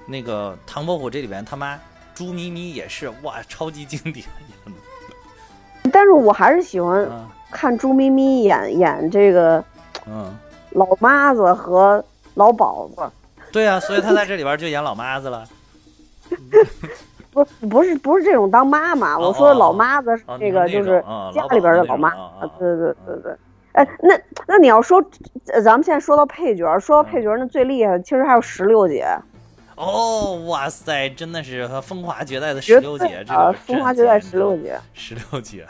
[0.05, 1.79] 那个唐伯虎这里边他妈
[2.13, 4.25] 朱咪咪也是哇，超级经典。
[5.91, 7.09] 但是我还是喜欢
[7.49, 9.63] 看朱咪咪演演这个，
[10.05, 10.31] 嗯，
[10.69, 12.03] 老妈子和
[12.35, 13.11] 老鸨子。
[13.51, 15.43] 对啊，所以他在这里边就演老妈子了。
[17.31, 20.09] 不不是不是这种当妈妈，我说老妈子
[20.39, 21.01] 这个就是
[21.33, 22.11] 家里边的老妈，
[22.59, 23.35] 对对对对。
[23.73, 25.01] 哎，那那你要说，
[25.63, 29.07] 咱们现在说到配角，说到配角，那最厉害的其实还有石榴姐。
[29.75, 35.65] 哦，哇塞，真的是风华绝代的石榴姐，啊，风华绝代石榴姐，石榴姐。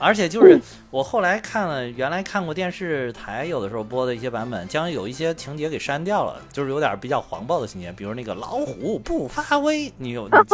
[0.00, 0.58] 而且就是
[0.90, 10.26] 我后来看了，原来看过电视台有的时候播的一些版本，将有一些情节给删掉了，就是有点比较黄暴的情节，比如那个老虎不发威，你有？
[10.32, 10.52] 那个，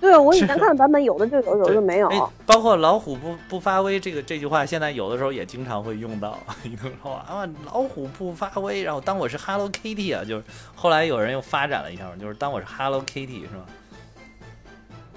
[0.00, 2.08] 对我以前看的版本有的就有，有的就没有。
[2.46, 6.38] 包括老虎不不发威这个这句话，现在有的时候也经常会用到。
[6.64, 10.44] 你说啊，老虎不发威，然后当我是 Hello Kitty 啊，就是
[10.74, 13.66] 后来有人又发展了一下，就是当我是 Hello Kitty 是吗？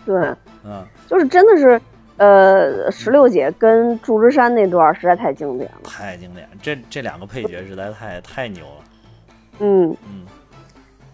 [0.05, 0.15] 对，
[0.63, 1.81] 嗯，就是真的是，
[2.17, 8.83] 呃，石榴姐跟祝枝山那段实在太经典了，太经典，这这两个配角实在太太牛了。
[9.59, 9.95] 嗯。
[10.07, 10.25] 嗯，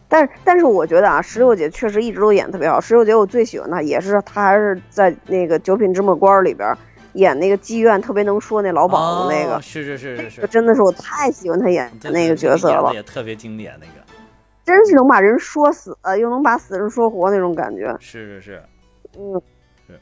[0.07, 2.81] 但是但是我觉得啊，石榴姐确实一直都演特别好。
[2.81, 6.73] 石榴姐我最喜欢她也是她还是在那个《九品芝麻官》里边
[7.13, 13.93] 演那个妓院特别能说那老鸨子那个，是是是是是，真的是我太喜欢她演的那个角色了，也特别经典那个，
[14.65, 18.63] 真是能把人说死，又能把死人说活那种感觉，是是是。
[19.19, 19.41] 嗯，
[19.85, 19.99] 是。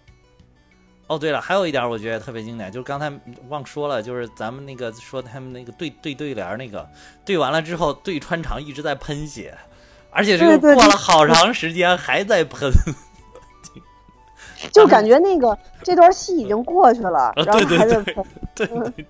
[1.07, 3.11] 哦，对了，还有一点我觉得特别经典，就是刚才
[3.47, 6.87] 忘说了，就是咱们那个说他们那个对对对联那个，
[7.25, 9.57] 对完了之后对穿肠一直在喷血，
[10.11, 12.71] 而且这个过了好长时间还在喷，
[14.71, 19.05] 就感觉那个这段戏已经过去了，然后还在喷，对对对，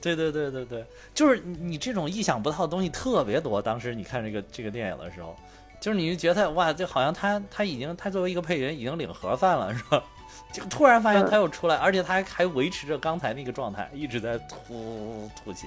[0.00, 0.84] 对对对对对，
[1.14, 3.60] 就是你这种意想不到的东西特别多。
[3.60, 5.36] 当时你看这个这个电影的时候。
[5.80, 10.02] 就是你就觉得哇，就好像他他已经他作为一个配角已经领盒饭了，是吧？
[10.52, 15.66] 就突然发现他又出来，而且他还还维持着刚才那个状态，一直在吐吐血。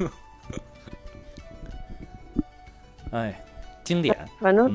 [3.12, 3.40] 哎，
[3.84, 4.68] 经典，反正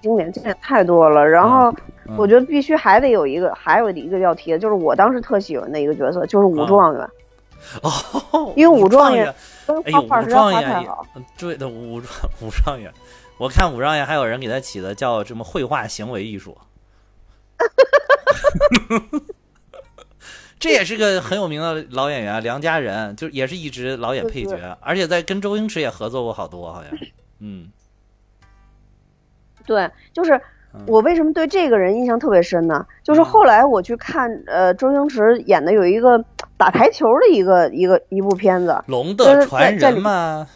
[0.00, 1.28] 经典经典太多了。
[1.28, 1.74] 然后
[2.16, 7.08] 我觉得必须还得有一个，还有一个要提的，就是我当时特喜欢的一个角色，就是武状元。
[7.82, 9.32] 哦，因为武状元。
[9.84, 10.86] 哎呦，武状元，
[11.38, 12.00] 对的，武
[12.40, 12.92] 武状元，
[13.42, 16.56] 我看武状元还有人给他起的叫什么绘画行为艺术，
[20.60, 26.92] 这也是个很有名的老演员，梁家仁，就也是一直老演配角，而且在跟周星驰也合作过好多，好像，
[27.40, 27.66] 嗯，
[29.66, 30.40] 对，就是
[30.86, 32.86] 我为什么对这个人印象特别深呢？
[33.02, 36.24] 就是后来我去看，呃，周星驰演的有一个。
[36.58, 40.46] 打台球的一个一个一部片子，《龙的传人》吗？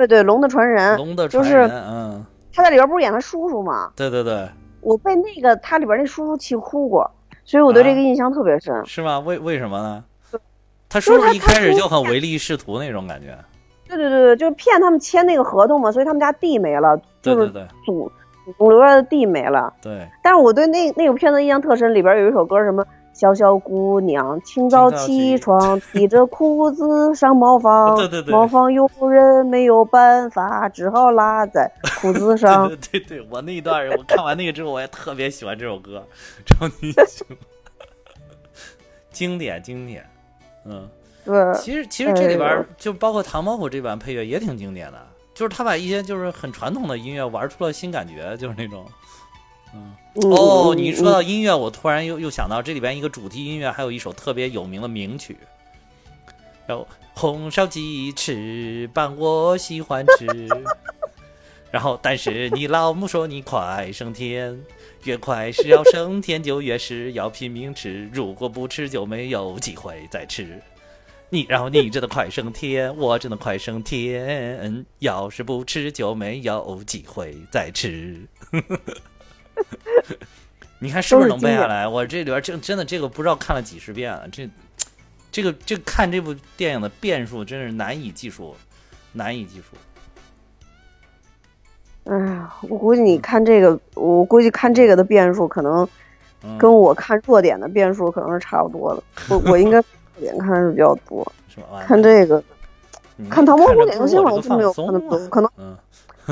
[0.00, 0.94] 对对，《龙的传人》。
[0.96, 2.24] 龙的传人，嗯，
[2.54, 3.92] 他在里边不是演他叔叔吗？
[3.94, 4.48] 对对对，
[4.80, 7.10] 我被那个他里边那叔叔气哭过，
[7.44, 8.74] 所以我对这个印象特别深。
[8.86, 9.18] 是吗？
[9.20, 10.04] 为为什么呢？
[10.88, 13.36] 他叔叔一开始就很唯利是图那种感觉。
[13.86, 17.48] 对对对对，就骗他们签那个合同嘛，所以他们家地没了，就是
[17.84, 18.10] 祖
[18.46, 19.72] 祖宗留下的地没了。
[19.82, 20.08] 对。
[20.22, 22.82] 但是我对那那个片子印象特深，里边有一首歌什么。
[23.20, 27.94] 小小姑娘，清早起床， 提着裤子上茅房。
[27.94, 32.66] 对对对，茅房有人没有办法，只好拉在裤子 上。
[32.66, 36.02] 对对对，我那一段，我看完那个之后，我也特别喜欢这首歌，
[36.46, 37.36] 超级喜欢，
[39.10, 40.02] 经典经典。
[40.64, 40.88] 嗯，
[41.22, 41.34] 对。
[41.60, 44.98] 其实其实这里边就包括唐伯虎这版配乐也挺经典的，
[45.34, 48.86] 就是他把一些就是很传统的音乐玩出了新感觉，就是那种。
[49.74, 55.38] 嗯哦，你说到音乐，我突然又又想到这里边一个主题音乐，还有一首特别有名的名曲，
[56.66, 60.48] 然后红烧鸡翅膀我喜欢吃，
[61.70, 64.60] 然后但是你老母说你快升天，
[65.04, 70.60] 越快是要升天就越是要拼命吃，如果不吃就没有机会再吃。
[71.32, 78.26] 你然后你真的快升天，我真的快升天，要是不吃就没有机会再吃。
[80.82, 81.86] 你看是不是能背下来？
[81.86, 84.26] 我这里边真真的这个不知道看了几十遍了。
[84.32, 84.48] 这
[85.30, 88.54] 这个这看这部电影的变数真是难以计数，
[89.12, 89.76] 难以计数。
[92.04, 95.86] 哎呀，我估计你看这个，我估计看这个的变数可能
[96.58, 99.02] 跟我看弱点的变数可能是差不多的。
[99.28, 99.76] 我我应该
[100.16, 101.30] 弱点看的是比较多，
[101.86, 102.42] 看这个
[103.28, 105.50] 看《唐伯虎点秋香》我就没有看那么多，可能。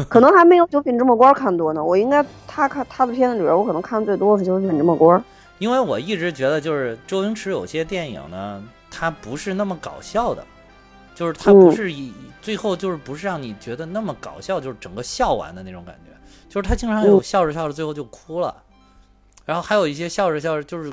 [0.09, 1.82] 可能还没有《九品芝麻官》看多呢。
[1.82, 5.18] 我应该他看他的片子里边，我可能看的最多是《九品芝麻官》。
[5.59, 10.44] 因为我一直觉得，就是周星驰有些电影呢，他不是那么搞笑的，
[11.14, 16.12] 就是他不是以最后就是不是让你觉得那么搞笑，就是整个笑完的那种感觉。
[16.49, 18.55] 就是他经常有笑着笑着最后就哭了，
[19.49, 20.92] 然后还有一些笑着笑着就是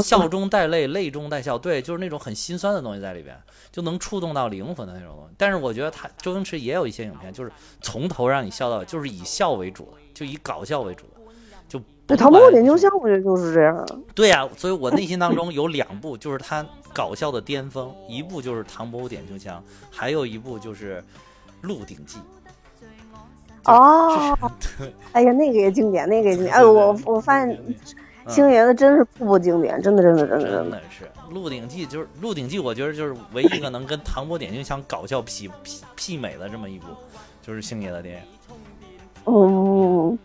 [0.00, 3.36] 笑中带泪， 泪中带笑，对，就是那种很心酸的东西在里边。
[3.72, 11.20] 就能触动到灵魂的那种东西，但是我觉得他周星驰也有一些影片，就是从头让你笑到，就是以笑为主的，就以搞笑为主的。
[11.68, 11.78] 就
[12.16, 13.86] 《唐伯虎点秋香》我觉得就是这样。
[14.14, 20.96] 对呀，所以我内心当中有两部就是他搞笑的巅峰，一部就是《唐伯虎点秋香》，还有一部就是
[21.60, 22.18] 《鹿鼎记》。
[23.68, 24.36] 哦，
[25.12, 26.54] 哎呀，那个也经典，那个也经典。
[26.54, 27.58] 哎，我我发现
[28.26, 31.04] 星爷的真是步步经典，真的真的真的真的是。
[31.30, 36.86] 《鹿鼎记》就是《鹿鼎记》，我觉得就是唯一一个能跟《唐伯点秋香》搞笑媲媲媲美的这么一部，
[37.42, 38.22] 就是星爷的电影。
[39.26, 40.18] 嗯，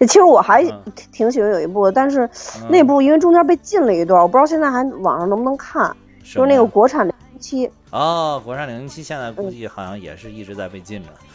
[0.00, 0.64] 其实我还
[1.12, 2.28] 挺喜欢有一部，但是
[2.70, 5.94] 那部因为中间被禁了一段，我不知道现在还网上能不能看，
[6.24, 7.70] 就是那个国产零零七。
[7.90, 11.08] 哦，国产零零七现在估计好像也是一直在被禁着。
[11.10, 11.26] 嗯。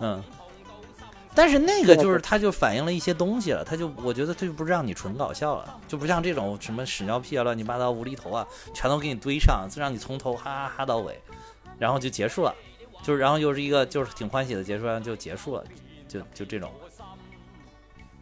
[1.34, 3.64] 但是那个就是，它就反映了一些东西了。
[3.64, 11.18] 它就，我觉得它就不是让你纯搞笑了，就不像这种什么屎尿屁啊、乱七八糟、无厘头啊，全都给你堆上，就让你从头哈哈哈到尾，
[11.78, 12.54] 然后就结束了。
[13.02, 15.64] 就是，然后又是一个就是挺欢喜的结束，然后就结束了，
[16.06, 16.70] 就就这种。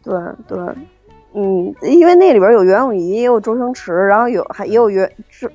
[0.05, 0.14] 对
[0.47, 0.56] 对，
[1.35, 5.52] 嗯，因为那里边有袁咏仪，也有周星驰，然后有还也有袁是，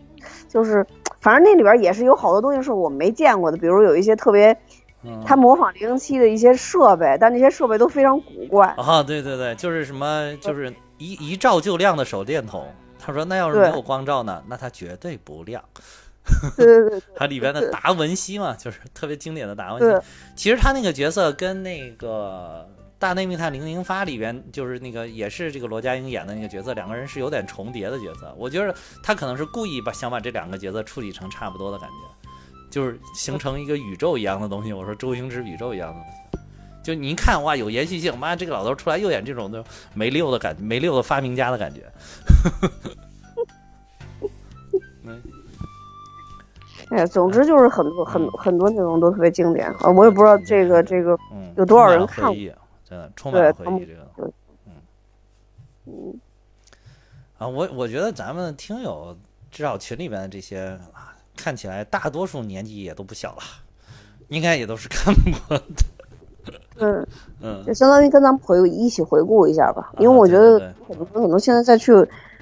[0.49, 0.85] 就是
[1.21, 4.57] 反正那里边也是有好多东西是我没见过的，比如有一些特别。
[5.25, 9.03] 他模仿零零七的一些设备，但那些设备都非常古怪啊！
[9.03, 12.65] 对对对，就是什么，就是一一照就亮的手电筒。
[12.97, 14.41] 他说：“那要是没有光照呢？
[14.47, 15.63] 那它绝对不亮。”
[16.57, 20.07] 对对对， 它里边的达文西嘛，就是特别经典的达文西。
[20.35, 22.67] 其实他那个角色跟那个
[22.97, 28.33] 《大内密探零零发》里边，就是那个也是这个罗家英演的那个角色，两个人是有点重叠的角色。
[28.35, 28.73] 我觉得
[29.03, 32.24] 他可能是故意把想把这两个角色处理成差不多的感觉。
[32.75, 34.73] 就是形成一个宇宙一样的东西。
[34.73, 36.11] 我说周星驰宇宙一样的东西，
[36.83, 38.19] 就你一看哇，有延续性。
[38.19, 41.89] 妈，这个老头出来又演这种的没溜的感觉，没溜的发明家的感觉。
[46.89, 49.89] 哎，总之就是很多很很多内容都特别经典啊！
[49.89, 51.17] 我也不知道这个这个
[51.55, 52.35] 有多少人看过，
[52.83, 53.85] 真的充满回忆。
[53.85, 54.33] 这个，嗯
[55.85, 56.19] 嗯
[57.37, 59.17] 啊，我我觉得咱们听友
[59.49, 60.94] 至少群里边的这些啊。
[61.35, 63.41] 看起来大多数年纪也都不小了，
[64.29, 65.63] 应该也都是看过的。
[66.77, 67.07] 嗯。
[67.41, 70.57] 嗯，就相当于跟咱们回一起回顾一下吧，因为我觉得
[70.87, 71.93] 可能可能现在再去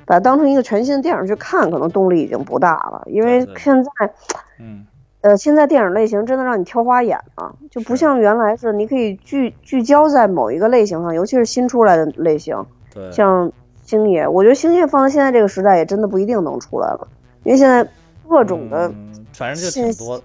[0.06, 3.90] 把它当成一个全新的电影去看，可能动力已经不大了，因为现在，
[4.60, 4.86] 嗯，
[5.22, 13.52] 呃，现在电影类型真的让你挑花眼了，就不像原来是你可以聚聚焦在某一个类型上，尤其是新出来的类型，对，像
[13.84, 17.08] 星爷，我觉得星爷放在现在这个时代也真的不一定能出来了，
[17.44, 17.86] 因为现在
[18.28, 18.94] 各种的，
[19.34, 20.24] 反正就挺多。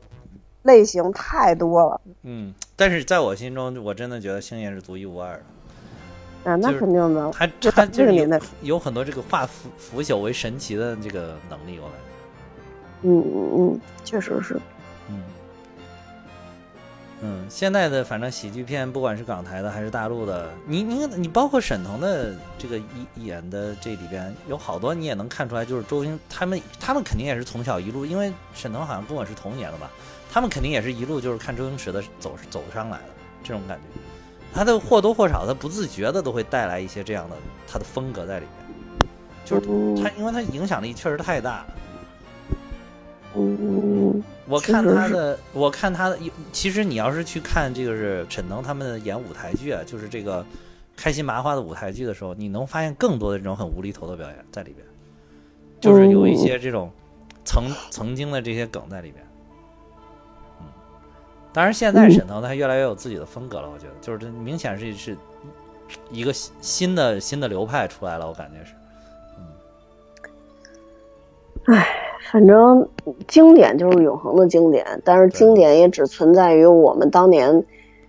[0.63, 6.51] 类型太多了，嗯，但是在我心中，我真的觉得星爷是独一无二的。
[6.51, 13.09] 啊，那肯定的，他他这个年代有很多这个化腐腐朽为神奇的这个能力，我感觉。
[13.09, 14.61] 嗯嗯嗯，确实是。
[17.21, 29.91] 嗯，现在的反正喜剧片，不管是港台的还是大陆的，你你你包括沈腾的这个一演的这里边有好多，你也能看出来，就是周星他们他们肯定也是从小一路，因为沈腾好像跟我是同年的吧。
[30.31, 33.05] 他们肯定也是一路就是看周星驰的走走上来的
[33.43, 34.01] 这种感觉，
[34.55, 37.37] 他的或多或少他不自觉的都会带来一些这样的
[37.67, 39.09] 他的风格在里面，
[39.45, 39.63] 就是
[40.01, 41.67] 他因为他影响力确实太大。
[43.35, 43.88] 嗯，
[44.49, 46.19] 我看他的，我看他的，
[46.53, 50.45] 其实你要是去看这个是沈腾他们演舞台剧啊，就是这个
[50.97, 54.87] 开心麻花的舞台剧的时候，你能发现更多的这种很无厘头的表演在里边，
[55.81, 56.91] 就是有一些这种
[57.45, 59.25] 曾曾经的这些梗在里边。
[60.61, 60.67] 嗯
[61.51, 65.17] 当然，现在沈腾他越来越有自己的风格了，我觉得就是这明显是是
[66.11, 68.75] 一个新的新的流派出来了，我感觉是。
[71.67, 72.89] 嗯，唉，反正
[73.27, 77.65] 经典就是永恒的经典，但是经典也只存在于我们当年，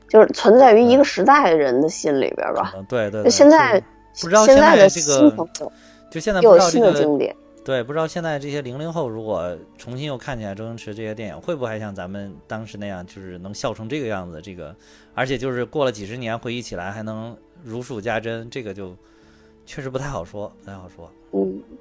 [0.08, 2.74] 就是存在于一个时代人的心里边吧。
[2.90, 3.30] 对对对。
[3.30, 3.82] 现在
[4.22, 5.48] 不知道现在的这个，
[6.12, 7.36] 就现在不知道这个经典。
[7.64, 14.42] 对，不知道现在这些零零后如果重新又看起来周星驰这些电影，会不会还像咱们当时那样，就是能笑成这个样子？
[14.42, 14.76] 这个，
[15.14, 18.96] 而且就是过了几十年回忆起来还能如数家珍，这个就
[19.68, 21.12] 确实不太好说，不太好说。
[21.34, 21.78] 嗯嗯，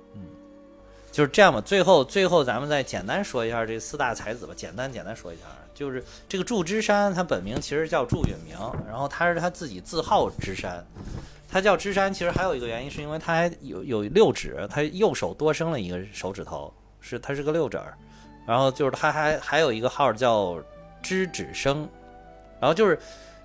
[1.19, 1.61] 就是这样吧。
[1.61, 5.43] 最后，最后咱们再简单说一下这四大才子吧，简单简单说一下，
[5.75, 10.87] 就是这个祝枝山，他本名其实叫祝允明，然后他是他自己自号枝山。
[11.49, 17.81] 他叫芝山，其实还有一个原因，是因为他还有有六指，他右手多生了一个手指头，是他是个六指。
[18.47, 20.57] 然后就是他还还有一个号叫
[21.03, 21.79] 知指生，
[22.61, 22.97] 然后就是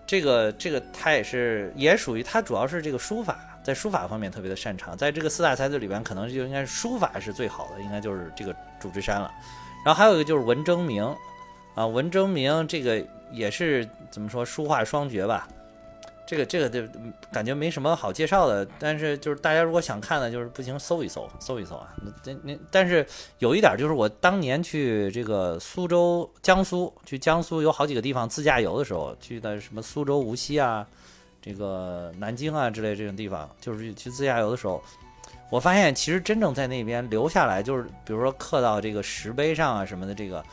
[0.06, 9.31] 这个这个他也是也属于他主要是这个书法，在书法方面特别的擅长，在这个四大才子里边，可能就应该书法是最好的，应该就是这个祝枝山了。
[9.85, 11.03] 然后还有一个就是文征明，
[11.76, 15.48] 啊，文征明这个也是怎么说书画双绝吧。
[16.26, 16.81] 这个这个就
[17.34, 21.94] 感觉没什么好介绍的，但是就是大家如果想看的，就是不行搜一搜，搜一搜啊。
[22.23, 23.06] 那那但是
[23.40, 30.88] 有一点就是我当年去这个苏州江苏，去江苏有好几个地方自驾游的时候，去的什么苏州、无锡啊，
[31.44, 34.82] 这个南京啊之类这种地方，就是去自驾游的时候，
[35.52, 40.44] 我发现其实真正在那边留下来，就是比如说刻到这个石碑上啊什么的这个。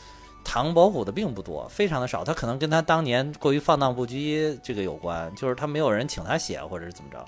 [0.43, 2.25] 唐伯虎的并不多，非常的少。
[2.25, 7.23] 他可能跟他当年过于放荡不羁这个有关，就是他没有人请他写，或者是怎么着。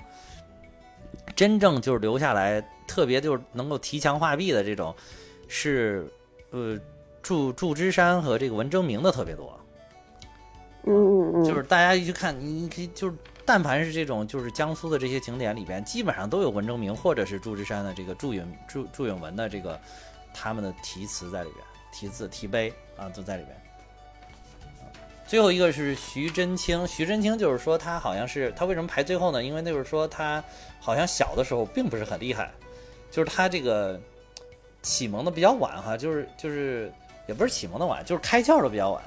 [1.35, 4.93] 真正就是留下来，特别就是能够提墙画壁的这种，
[5.47, 6.11] 是
[6.49, 6.77] 呃
[7.21, 9.57] 祝祝枝山和这个文征明的特别多。
[10.85, 11.45] 嗯嗯嗯。
[11.45, 13.15] 就是大家一去看，你可以就是
[13.45, 19.79] 但凡是这种就是江苏的这些景点里边，基本上都有文征明或者是祝枝山的这个祝允祝祝允文的这个
[20.33, 21.65] 他们的题词在里边。
[21.95, 23.55] 题字题碑啊，都在里边。
[25.27, 29.43] 最后一个是徐真卿，徐真卿就是说他好像是他为什么排最后呢？
[29.43, 30.43] 因为那就是说他
[30.79, 32.51] 好像小的时候并不是很厉害，
[33.11, 34.01] 就是他这个
[34.81, 36.91] 启蒙的比较晚哈，就是就是
[37.27, 39.03] 也不是启蒙的晚，就是开窍的比较晚，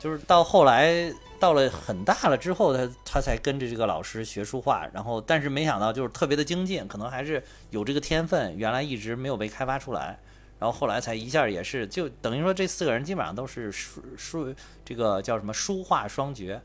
[0.00, 10.18] 就是到后来到了很大了之后，他他才跟着这个老师学书画，然后但是没想到就是特别的精进，可能还是有这个天分，原来一直没有被开发出来。
[10.58, 16.58] 然后后来才一下也是，就等于说这四个人基本上都是书书这个叫什么书画双绝，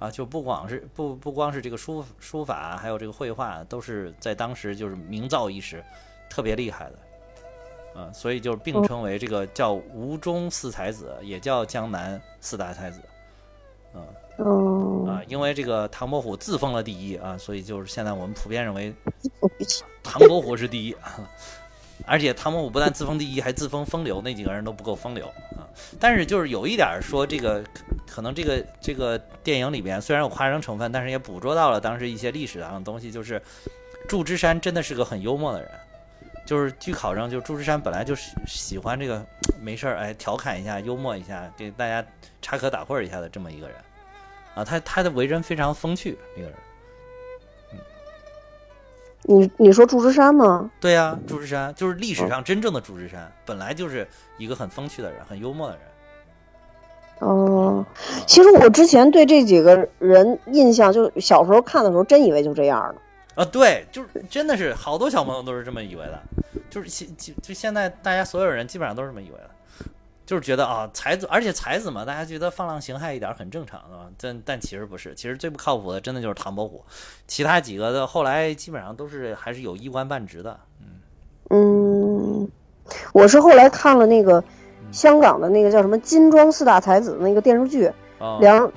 [0.00, 5.84] 啊，就不光是不不光是这个书书法，还有这个绘画，都是在当时就是名噪一时，
[6.28, 13.00] 特别厉害的，啊，所以就并称为这个叫吴中四才子，也叫江南四大才子，
[14.38, 18.94] 嗯，啊，因为这个唐伯虎自封了第一啊，所以就是现在我们普遍认为
[20.02, 20.94] 唐伯虎是第一。
[22.04, 25.64] 而且唐伯虎不但自封第一，还自封风流，那几个人都不够风流啊。
[25.98, 27.64] 但是就是有一点说，这个
[28.06, 33.40] 可能这个这个电影里边虽然有夸张成分，但是也捕捉到了当时一些历史上的东西，就是
[34.06, 35.70] 祝枝山真的是个很幽默的人，
[36.44, 39.24] 就是据考证，就是祝枝山本来就是喜欢这个
[39.58, 42.06] 没事儿哎调侃一下、幽默一下，给大家
[42.42, 43.76] 插科打诨一下的这么一个人
[44.56, 44.64] 啊。
[44.64, 46.58] 他他的为人非常风趣，那个人。
[49.28, 50.70] 你你说祝枝山吗？
[50.80, 54.06] 对呀，祝枝山就是历史上真正的祝枝山，本来就是
[54.38, 55.82] 一个很风趣的人，很幽默的人。
[57.18, 57.84] 哦，
[58.26, 62.94] 其实我之前对这几个人印象，就小时候看的时候，真以为就这样了。
[63.34, 66.22] 啊，对，就是真的是好多小朋友都是这么以为的，
[66.70, 69.50] 就是现就就现在大家所有人基本上都是这么以为的。
[70.26, 76.84] 就是觉得啊，才子，而且才子嘛，大家觉得放浪形骸一点很正常啊，但但其实不是，其实最不靠谱的真的就是唐伯虎，
[77.28, 80.58] 其他几个的后来基本上都是还是有一官半职的。
[80.80, 80.86] 嗯
[81.50, 82.50] 嗯，
[83.12, 84.42] 我是后来看了那个
[84.90, 87.88] 香港的那个叫什么《金装四大才子》那个电视剧，
[88.40, 88.72] 梁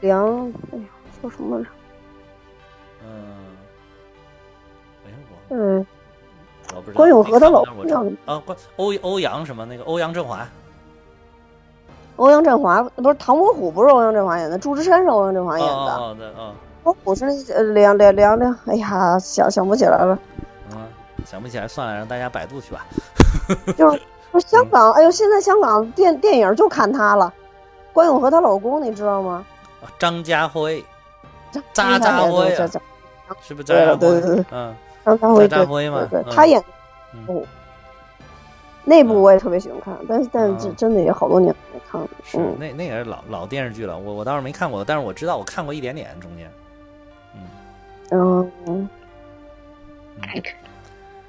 [0.00, 0.84] 梁，哎呀，
[1.20, 1.70] 叫什么来着？
[5.50, 5.84] 嗯，
[6.94, 10.48] 关永和他老叫啊，关欧欧阳什么那个欧阳震华。
[12.22, 15.74] 欧阳震华不是唐伯虎，不是欧阳震华演的，祝枝山是欧阳震华演的。
[15.74, 16.54] 哦，对，嗯。
[16.84, 20.16] 伯虎是那梁梁梁梁，哎呀，想想不起来了。
[20.70, 20.78] 嗯，
[21.24, 22.86] 想不起来算了，让大家百度去吧。
[23.76, 24.00] 就是
[24.46, 27.32] 香港，哎呦，现在香港电电影就看他了，
[27.92, 29.44] 关咏荷她老公，你知道吗？
[29.98, 30.84] 张家辉，
[31.72, 32.54] 张家辉，
[33.40, 33.98] 是不是张家辉？
[33.98, 36.62] 对对对，嗯，张家辉，张家辉嘛，对，他演。
[38.84, 42.08] 那部我也特别喜欢看，但是但是真真的也好多年没看了。
[42.24, 43.96] 是，那那也是老老电视剧了。
[43.96, 46.50] 我我倒是没看过，但是我知道我看过一点点中间。
[48.10, 48.88] 嗯嗯，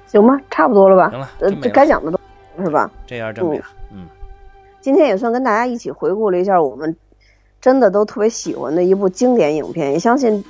[0.06, 1.08] 行吧，差不多了吧？
[1.10, 1.30] 行了，
[1.62, 2.18] 这该讲的都
[2.62, 2.90] 是吧？
[3.06, 4.06] 这样证明，嗯，
[4.80, 6.94] 今天也算跟大家一起回顾了一下我们
[7.60, 10.44] 真的都特别喜欢的一部经典影片，也相信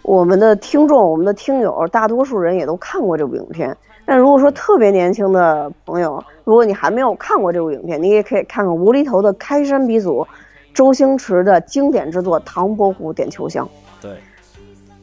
[0.00, 3.76] 我们的听众、我们的听友，大多数人也都看过这部影片。
[4.12, 10.26] 但如果说特别年轻的朋友，如果你还没有看过这部影片，你也可以看看无厘头的开山鼻祖
[10.74, 13.66] 周星驰的经典之作《唐伯虎点秋香》。
[14.02, 14.10] 对，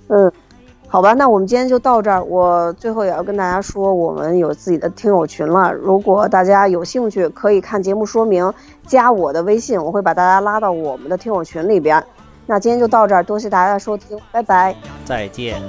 [0.09, 0.31] 嗯，
[0.87, 2.23] 好吧，那我们今天就到这儿。
[2.23, 5.73] 我最后也要跟大家说，我们有自己的听友群了。
[5.73, 8.53] 如果大家有兴趣，可以看节目说明，
[8.85, 12.03] 加我的微信，我会把大家拉到我们的听友群里边。
[12.45, 15.59] 那今天就到这儿，多谢大家的收听，拜拜，再见。